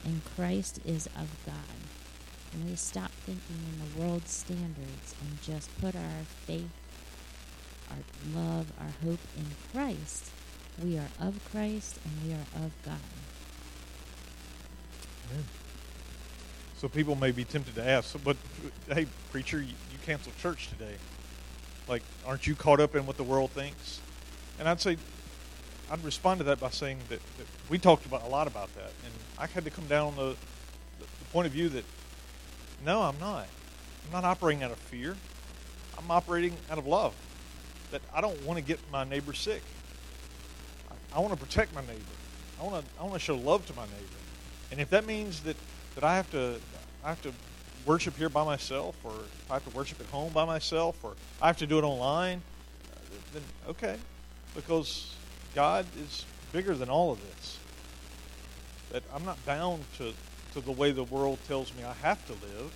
and 0.04 0.21
Christ 0.36 0.80
is 0.86 1.08
of 1.08 1.30
God. 1.45 1.56
And 2.54 2.69
we 2.69 2.75
stop 2.75 3.12
thinking 3.25 3.60
in 3.71 3.80
the 3.80 4.01
world's 4.01 4.32
standards 4.32 5.15
and 5.21 5.41
just 5.41 5.69
put 5.80 5.95
our 5.95 6.25
faith, 6.45 6.69
our 7.89 7.97
love, 8.36 8.71
our 8.80 8.91
hope 9.04 9.19
in 9.38 9.45
Christ, 9.71 10.32
we 10.84 10.97
are 10.97 11.07
of 11.19 11.39
Christ 11.51 11.99
and 12.03 12.27
we 12.27 12.34
are 12.34 12.65
of 12.65 12.71
God. 12.84 12.99
Amen. 15.31 15.45
So 16.77 16.88
people 16.88 17.15
may 17.15 17.31
be 17.31 17.43
tempted 17.43 17.75
to 17.75 17.88
ask, 17.88 18.15
but 18.23 18.38
hey, 18.91 19.05
preacher, 19.31 19.62
you, 19.62 19.73
you 19.91 19.97
canceled 20.05 20.38
church 20.38 20.69
today. 20.69 20.95
Like, 21.88 22.01
aren't 22.25 22.47
you 22.47 22.55
caught 22.55 22.79
up 22.79 22.95
in 22.95 23.05
what 23.05 23.17
the 23.17 23.23
world 23.23 23.51
thinks? 23.51 23.99
And 24.60 24.67
I'd 24.67 24.81
say, 24.81 24.97
I'd 25.91 26.03
respond 26.03 26.39
to 26.39 26.43
that 26.45 26.60
by 26.60 26.69
saying 26.69 26.99
that, 27.10 27.19
that 27.38 27.47
we 27.69 27.77
talked 27.77 28.05
about 28.05 28.23
a 28.23 28.27
lot 28.27 28.47
about 28.47 28.73
that, 28.75 28.91
and 29.03 29.13
I 29.38 29.47
had 29.47 29.65
to 29.65 29.69
come 29.69 29.86
down 29.88 30.07
on 30.07 30.15
the, 30.15 30.36
the, 30.99 31.05
the 31.05 31.25
point 31.31 31.47
of 31.47 31.53
view 31.53 31.69
that 31.69 31.84
no, 32.86 33.01
I'm 33.01 33.19
not. 33.19 33.47
I'm 34.05 34.12
not 34.12 34.23
operating 34.23 34.63
out 34.63 34.71
of 34.71 34.77
fear. 34.77 35.15
I'm 35.97 36.10
operating 36.10 36.55
out 36.69 36.77
of 36.77 36.88
love. 36.88 37.13
That 37.91 38.01
I 38.13 38.21
don't 38.21 38.41
want 38.43 38.57
to 38.57 38.63
get 38.63 38.79
my 38.91 39.03
neighbor 39.03 39.34
sick. 39.34 39.62
I, 41.13 41.19
want 41.19 41.34
to 41.34 41.39
protect 41.39 41.74
my 41.74 41.82
neighbor. 41.82 42.02
I 42.60 42.63
want 42.63 42.86
to 42.86 42.91
I 43.00 43.04
want 43.04 43.13
to 43.13 43.19
show 43.19 43.36
love 43.36 43.65
to 43.67 43.76
my 43.76 43.86
neighbor. 43.86 44.19
And 44.71 44.80
if 44.80 44.89
that 44.91 45.06
means 45.06 45.41
that, 45.41 45.58
that 45.95 46.04
I 46.04 46.15
have 46.15 46.30
to 46.32 46.56
I 47.04 47.10
have 47.10 47.21
to 47.24 47.34
worship 47.86 48.15
here 48.15 48.30
by 48.30 48.45
myself, 48.45 48.95
or 49.04 49.13
I 49.50 49.54
have 49.54 49.69
to 49.69 49.76
worship 49.76 50.00
at 50.00 50.08
home 50.08 50.32
by 50.34 50.45
myself, 50.45 51.04
or 51.04 51.13
I 51.41 51.47
have 51.47 51.58
to 51.58 51.67
do 51.67 51.78
it 51.78 51.84
online, 51.84 52.41
then 53.34 53.43
okay, 53.69 53.97
because 54.56 55.15
God 55.56 55.86
is 55.97 56.26
bigger 56.52 56.76
than 56.76 56.89
all 56.89 57.12
of 57.12 57.19
this. 57.21 57.58
That 58.91 59.04
I'm 59.13 59.26
not 59.26 59.43
bound 59.45 59.84
to, 59.97 60.13
to 60.54 60.62
the 60.62 60.71
way 60.71 60.91
the 60.91 61.06
world 61.06 61.39
tells 61.47 61.74
me 61.76 61.84
I 61.84 61.93
have 61.93 62.26
to 62.28 62.34
live, 62.34 62.71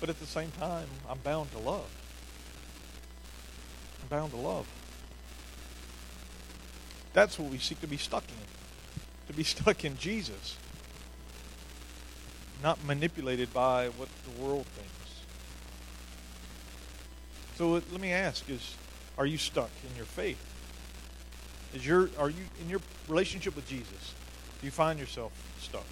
but 0.00 0.08
at 0.08 0.18
the 0.20 0.26
same 0.26 0.50
time, 0.58 0.86
I'm 1.08 1.18
bound 1.18 1.52
to 1.52 1.58
love. 1.58 1.88
I'm 4.02 4.08
bound 4.08 4.32
to 4.32 4.38
love. 4.38 4.66
That's 7.18 7.36
what 7.36 7.50
we 7.50 7.58
seek 7.58 7.80
to 7.80 7.88
be 7.88 7.96
stuck 7.96 8.22
in. 8.28 9.26
To 9.26 9.32
be 9.32 9.42
stuck 9.42 9.84
in 9.84 9.98
Jesus. 9.98 10.56
Not 12.62 12.78
manipulated 12.84 13.52
by 13.52 13.88
what 13.88 14.08
the 14.24 14.40
world 14.40 14.66
thinks. 14.66 15.22
So 17.56 17.72
let 17.72 18.00
me 18.00 18.12
ask 18.12 18.48
is 18.48 18.76
are 19.18 19.26
you 19.26 19.36
stuck 19.36 19.70
in 19.90 19.96
your 19.96 20.04
faith? 20.04 20.38
Is 21.74 21.84
your 21.84 22.08
are 22.20 22.30
you 22.30 22.44
in 22.62 22.68
your 22.68 22.80
relationship 23.08 23.56
with 23.56 23.66
Jesus? 23.66 24.14
Do 24.60 24.66
you 24.66 24.70
find 24.70 24.96
yourself 24.96 25.32
stuck? 25.60 25.86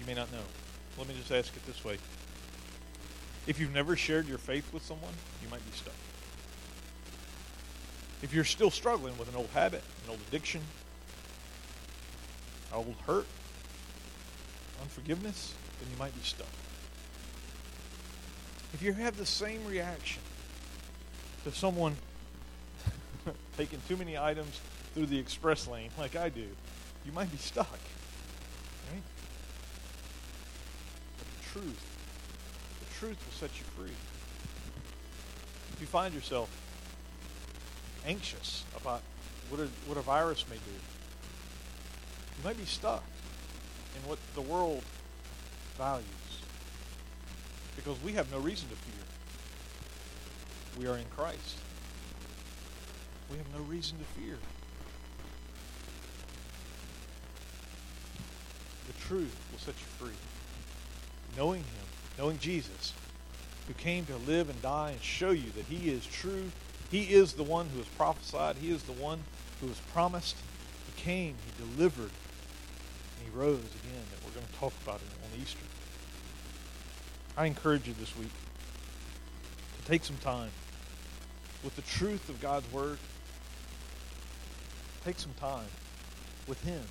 You 0.00 0.06
may 0.06 0.14
not 0.14 0.32
know. 0.32 0.42
Let 0.98 1.06
me 1.06 1.14
just 1.16 1.30
ask 1.30 1.54
it 1.54 1.64
this 1.64 1.84
way. 1.84 1.98
If 3.46 3.60
you've 3.60 3.72
never 3.72 3.94
shared 3.94 4.26
your 4.26 4.38
faith 4.38 4.72
with 4.72 4.84
someone, 4.84 5.14
you 5.44 5.48
might 5.48 5.64
be 5.64 5.76
stuck. 5.76 5.94
If 8.22 8.32
you're 8.32 8.44
still 8.44 8.70
struggling 8.70 9.18
with 9.18 9.28
an 9.28 9.34
old 9.34 9.50
habit, 9.52 9.82
an 10.04 10.10
old 10.10 10.20
addiction, 10.28 10.60
an 12.70 12.78
old 12.78 12.94
hurt, 13.04 13.26
unforgiveness, 14.80 15.54
then 15.80 15.90
you 15.90 15.98
might 15.98 16.14
be 16.14 16.22
stuck. 16.22 16.46
If 18.72 18.80
you 18.80 18.92
have 18.92 19.16
the 19.16 19.26
same 19.26 19.66
reaction 19.66 20.22
to 21.44 21.52
someone 21.52 21.96
taking 23.56 23.80
too 23.88 23.96
many 23.96 24.16
items 24.16 24.60
through 24.94 25.06
the 25.06 25.18
express 25.18 25.66
lane 25.66 25.90
like 25.98 26.14
I 26.14 26.28
do, 26.28 26.46
you 27.04 27.12
might 27.12 27.30
be 27.30 27.38
stuck. 27.38 27.78
Right? 28.92 29.02
But 31.18 31.26
the 31.26 31.60
truth, 31.60 31.84
the 32.80 32.94
truth 32.94 33.18
will 33.26 33.48
set 33.48 33.58
you 33.58 33.64
free. 33.76 33.96
If 35.72 35.80
you 35.80 35.86
find 35.88 36.14
yourself 36.14 36.48
anxious 38.06 38.64
about 38.76 39.02
what 39.48 39.60
a, 39.60 39.68
what 39.86 39.96
a 39.96 40.02
virus 40.02 40.44
may 40.48 40.56
do, 40.56 40.72
you 42.38 42.44
might 42.44 42.58
be 42.58 42.64
stuck 42.64 43.04
in 43.96 44.08
what 44.08 44.18
the 44.34 44.40
world 44.40 44.82
values 45.76 46.06
because 47.76 48.02
we 48.02 48.12
have 48.12 48.30
no 48.30 48.38
reason 48.38 48.68
to 48.68 48.76
fear. 48.76 49.04
We 50.78 50.86
are 50.86 50.96
in 50.96 51.04
Christ. 51.16 51.58
We 53.30 53.38
have 53.38 53.52
no 53.54 53.60
reason 53.64 53.98
to 53.98 54.04
fear. 54.20 54.36
The 58.86 58.92
truth 59.04 59.36
will 59.50 59.58
set 59.58 59.74
you 59.74 59.86
free. 59.98 60.16
Knowing 61.36 61.60
Him, 61.60 61.86
knowing 62.18 62.38
Jesus, 62.38 62.92
who 63.66 63.74
came 63.74 64.04
to 64.06 64.16
live 64.16 64.50
and 64.50 64.60
die 64.60 64.90
and 64.90 65.02
show 65.02 65.30
you 65.30 65.50
that 65.56 65.64
He 65.66 65.90
is 65.90 66.04
true. 66.06 66.50
He 66.92 67.14
is 67.14 67.32
the 67.32 67.42
one 67.42 67.70
who 67.70 67.78
has 67.78 67.88
prophesied. 67.88 68.56
He 68.56 68.70
is 68.70 68.82
the 68.82 68.92
one 68.92 69.20
who 69.62 69.68
has 69.68 69.78
promised. 69.94 70.36
He 70.94 71.02
came, 71.02 71.36
He 71.46 71.64
delivered, 71.64 72.10
and 72.10 73.24
He 73.24 73.30
rose 73.34 73.56
again, 73.56 74.04
that 74.10 74.22
we're 74.22 74.34
going 74.34 74.46
to 74.46 74.58
talk 74.58 74.74
about 74.82 74.96
on 74.96 75.40
Easter. 75.40 75.64
I 77.34 77.46
encourage 77.46 77.88
you 77.88 77.94
this 77.98 78.14
week 78.18 78.30
to 79.78 79.88
take 79.90 80.04
some 80.04 80.18
time 80.18 80.50
with 81.64 81.74
the 81.76 81.82
truth 81.82 82.28
of 82.28 82.42
God's 82.42 82.70
Word. 82.70 82.98
Take 85.02 85.18
some 85.18 85.32
time 85.40 85.68
with 86.46 86.62
Him. 86.62 86.82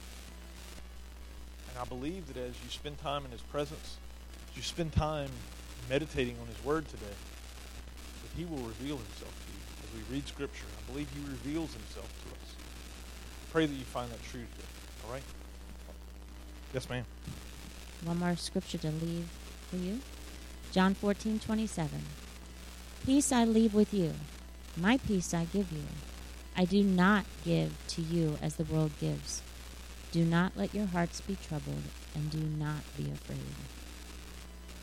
And 1.69 1.77
I 1.79 1.85
believe 1.85 2.25
that 2.33 2.37
as 2.37 2.55
you 2.63 2.71
spend 2.71 2.99
time 3.01 3.23
in 3.23 3.29
His 3.29 3.41
presence, 3.41 3.97
as 4.49 4.57
you 4.57 4.63
spend 4.63 4.93
time 4.93 5.29
meditating 5.87 6.37
on 6.41 6.47
His 6.47 6.65
Word 6.65 6.87
today, 6.87 7.05
that 7.05 8.31
He 8.35 8.45
will 8.45 8.63
reveal 8.63 8.97
Himself 8.97 9.45
to 9.45 9.53
you 9.53 9.60
we 9.93 10.15
read 10.15 10.27
Scripture. 10.27 10.65
I 10.77 10.91
believe 10.91 11.07
He 11.13 11.21
reveals 11.21 11.73
Himself 11.73 12.07
to 12.07 12.31
us. 12.31 12.55
Pray 13.51 13.65
that 13.65 13.73
you 13.73 13.83
find 13.83 14.09
that 14.11 14.23
true 14.23 14.41
today. 14.41 14.67
All 15.05 15.13
right? 15.13 15.23
Yes, 16.73 16.89
ma'am. 16.89 17.05
One 18.05 18.19
more 18.19 18.35
scripture 18.35 18.77
to 18.79 18.89
leave 18.89 19.27
for 19.69 19.75
you. 19.75 19.99
John 20.71 20.93
14, 20.93 21.39
27. 21.39 22.01
Peace 23.05 23.31
I 23.31 23.43
leave 23.43 23.73
with 23.73 23.93
you. 23.93 24.13
My 24.77 24.97
peace 24.97 25.33
I 25.33 25.45
give 25.45 25.71
you. 25.71 25.83
I 26.55 26.65
do 26.65 26.81
not 26.83 27.25
give 27.43 27.73
to 27.89 28.01
you 28.01 28.37
as 28.41 28.55
the 28.55 28.63
world 28.63 28.91
gives. 28.99 29.41
Do 30.11 30.23
not 30.23 30.53
let 30.55 30.73
your 30.73 30.87
hearts 30.87 31.21
be 31.21 31.35
troubled, 31.35 31.83
and 32.15 32.29
do 32.29 32.39
not 32.39 32.83
be 32.97 33.11
afraid. 33.11 33.55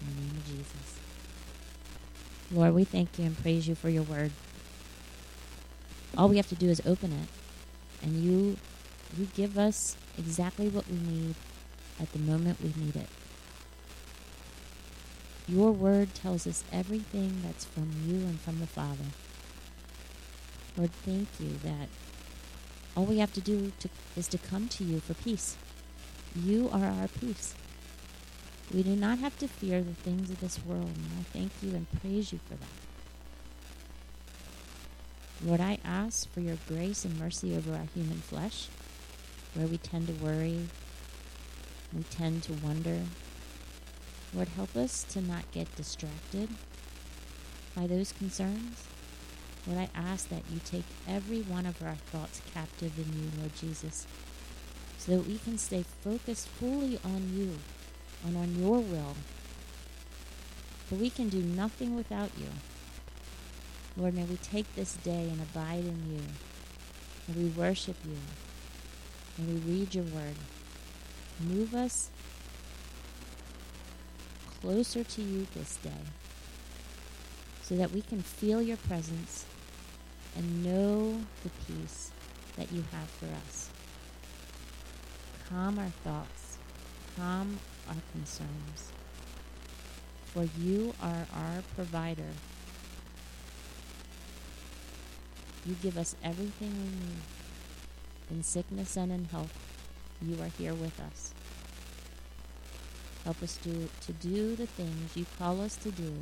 In 0.00 0.14
the 0.14 0.20
name 0.20 0.36
of 0.36 0.46
Jesus. 0.46 0.98
Lord, 2.50 2.74
we 2.74 2.84
thank 2.84 3.18
you 3.18 3.26
and 3.26 3.36
praise 3.36 3.66
you 3.66 3.74
for 3.74 3.88
your 3.88 4.04
word. 4.04 4.32
All 6.16 6.28
we 6.28 6.36
have 6.36 6.48
to 6.48 6.54
do 6.54 6.68
is 6.68 6.82
open 6.86 7.12
it, 7.12 7.28
and 8.02 8.22
you 8.22 8.56
you 9.16 9.28
give 9.34 9.58
us 9.58 9.96
exactly 10.18 10.68
what 10.68 10.88
we 10.88 10.96
need 10.96 11.34
at 12.00 12.12
the 12.12 12.18
moment 12.18 12.60
we 12.60 12.72
need 12.76 12.96
it. 12.96 13.08
Your 15.48 15.72
word 15.72 16.14
tells 16.14 16.46
us 16.46 16.62
everything 16.70 17.40
that's 17.42 17.64
from 17.64 17.90
you 18.06 18.16
and 18.16 18.38
from 18.38 18.60
the 18.60 18.66
Father. 18.66 19.06
Lord, 20.76 20.92
thank 20.92 21.28
you 21.40 21.58
that 21.64 21.88
all 22.94 23.04
we 23.04 23.18
have 23.18 23.32
to 23.32 23.40
do 23.40 23.72
to, 23.80 23.88
is 24.16 24.28
to 24.28 24.38
come 24.38 24.68
to 24.68 24.84
you 24.84 25.00
for 25.00 25.14
peace. 25.14 25.56
You 26.36 26.68
are 26.70 26.84
our 26.84 27.08
peace. 27.08 27.54
We 28.72 28.82
do 28.82 28.94
not 28.94 29.18
have 29.20 29.38
to 29.38 29.48
fear 29.48 29.82
the 29.82 29.94
things 29.94 30.30
of 30.30 30.40
this 30.40 30.60
world, 30.64 30.90
and 30.94 31.06
I 31.18 31.22
thank 31.32 31.52
you 31.62 31.70
and 31.70 31.86
praise 32.00 32.32
you 32.32 32.40
for 32.46 32.54
that. 32.54 32.87
Lord, 35.44 35.60
I 35.60 35.78
ask 35.84 36.28
for 36.32 36.40
your 36.40 36.58
grace 36.66 37.04
and 37.04 37.16
mercy 37.16 37.56
over 37.56 37.72
our 37.72 37.86
human 37.94 38.18
flesh, 38.18 38.68
where 39.54 39.68
we 39.68 39.78
tend 39.78 40.08
to 40.08 40.12
worry, 40.14 40.66
we 41.94 42.02
tend 42.04 42.42
to 42.44 42.52
wonder, 42.54 43.02
Lord, 44.34 44.48
help 44.48 44.74
us 44.74 45.04
to 45.10 45.20
not 45.20 45.50
get 45.52 45.74
distracted 45.76 46.48
by 47.76 47.86
those 47.86 48.10
concerns. 48.12 48.88
Lord, 49.64 49.78
I 49.78 49.88
ask 49.94 50.28
that 50.30 50.42
you 50.52 50.60
take 50.64 50.84
every 51.06 51.42
one 51.42 51.66
of 51.66 51.80
our 51.82 51.94
thoughts 51.94 52.42
captive 52.52 52.98
in 52.98 53.22
you, 53.22 53.30
Lord 53.38 53.54
Jesus, 53.54 54.08
so 54.98 55.12
that 55.12 55.28
we 55.28 55.38
can 55.38 55.56
stay 55.56 55.84
focused 56.02 56.48
fully 56.48 56.98
on 57.04 57.30
you 57.36 57.58
and 58.26 58.36
on 58.36 58.56
your 58.56 58.80
will. 58.80 59.14
For 60.86 60.96
we 60.96 61.10
can 61.10 61.28
do 61.28 61.42
nothing 61.42 61.94
without 61.94 62.30
you. 62.36 62.48
Lord, 63.98 64.14
may 64.14 64.22
we 64.22 64.36
take 64.36 64.72
this 64.76 64.94
day 64.94 65.28
and 65.28 65.40
abide 65.40 65.84
in 65.84 66.04
you. 66.08 66.22
May 67.26 67.42
we 67.42 67.48
worship 67.50 67.96
you. 68.04 68.16
May 69.36 69.54
we 69.54 69.58
read 69.58 69.92
your 69.92 70.04
word. 70.04 70.36
Move 71.40 71.74
us 71.74 72.08
closer 74.60 75.02
to 75.02 75.20
you 75.20 75.48
this 75.52 75.76
day 75.76 76.04
so 77.62 77.74
that 77.74 77.90
we 77.90 78.00
can 78.00 78.22
feel 78.22 78.62
your 78.62 78.76
presence 78.76 79.44
and 80.36 80.64
know 80.64 81.20
the 81.42 81.50
peace 81.66 82.12
that 82.56 82.70
you 82.70 82.84
have 82.92 83.08
for 83.10 83.26
us. 83.26 83.68
Calm 85.48 85.76
our 85.76 85.90
thoughts, 86.04 86.58
calm 87.16 87.58
our 87.88 87.96
concerns, 88.12 88.92
for 90.26 90.44
you 90.56 90.94
are 91.02 91.26
our 91.34 91.62
provider. 91.74 92.30
You 95.68 95.74
give 95.82 95.98
us 95.98 96.16
everything 96.24 96.70
we 96.70 97.06
need. 97.06 97.20
In 98.30 98.42
sickness 98.42 98.96
and 98.96 99.12
in 99.12 99.26
health, 99.26 99.52
you 100.22 100.40
are 100.42 100.48
here 100.56 100.72
with 100.72 100.98
us. 100.98 101.34
Help 103.24 103.42
us 103.42 103.58
to, 103.58 103.90
to 104.00 104.12
do 104.12 104.56
the 104.56 104.64
things 104.64 105.14
you 105.14 105.26
call 105.38 105.60
us 105.60 105.76
to 105.76 105.90
do 105.90 106.14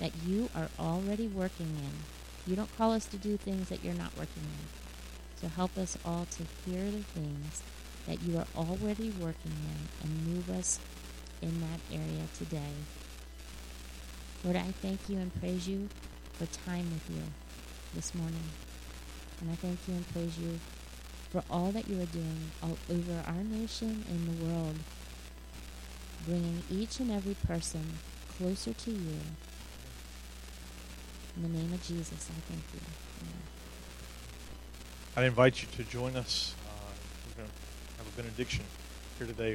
that 0.00 0.10
you 0.26 0.50
are 0.56 0.70
already 0.80 1.28
working 1.28 1.68
in 1.78 2.50
You 2.50 2.56
don't 2.56 2.76
call 2.76 2.90
us 2.90 3.06
to 3.06 3.16
do 3.16 3.36
things 3.36 3.68
that 3.68 3.84
you're 3.84 3.94
not 3.94 4.10
working 4.18 4.42
in. 4.42 4.66
So 5.40 5.46
help 5.46 5.78
us 5.78 5.96
all 6.04 6.26
to 6.32 6.42
hear 6.66 6.82
the 6.90 7.04
things 7.04 7.62
that 8.08 8.22
you 8.22 8.38
are 8.38 8.46
already 8.56 9.10
working 9.10 9.52
in 9.52 9.88
and 10.02 10.26
move 10.26 10.50
us 10.50 10.80
in 11.40 11.60
that 11.60 11.80
area 11.92 12.26
today. 12.36 12.74
Lord, 14.42 14.56
I 14.56 14.72
thank 14.82 15.08
you 15.08 15.18
and 15.18 15.32
praise 15.38 15.68
you 15.68 15.88
for 16.32 16.46
time 16.46 16.90
with 16.90 17.08
you 17.08 17.22
this 17.94 18.14
morning. 18.14 18.42
And 19.44 19.52
I 19.52 19.56
thank 19.56 19.78
you 19.86 19.94
and 19.94 20.10
praise 20.10 20.38
you 20.38 20.58
for 21.30 21.44
all 21.50 21.70
that 21.72 21.86
you 21.86 22.00
are 22.00 22.06
doing 22.06 22.50
all 22.62 22.78
over 22.90 23.22
our 23.26 23.44
nation 23.44 24.02
and 24.08 24.26
the 24.26 24.46
world, 24.46 24.76
bringing 26.26 26.62
each 26.70 26.98
and 26.98 27.10
every 27.10 27.34
person 27.46 27.98
closer 28.38 28.72
to 28.72 28.90
you. 28.90 29.18
In 31.36 31.42
the 31.42 31.48
name 31.58 31.74
of 31.74 31.82
Jesus, 31.82 32.30
I 32.30 32.40
thank 32.50 32.62
you. 32.72 32.80
I 35.14 35.26
invite 35.26 35.60
you 35.60 35.68
to 35.76 35.90
join 35.90 36.16
us. 36.16 36.54
Uh, 36.66 36.70
we're 37.28 37.42
going 37.42 37.50
to 37.50 38.02
have 38.02 38.06
a 38.14 38.22
benediction 38.22 38.64
here 39.18 39.26
today 39.26 39.52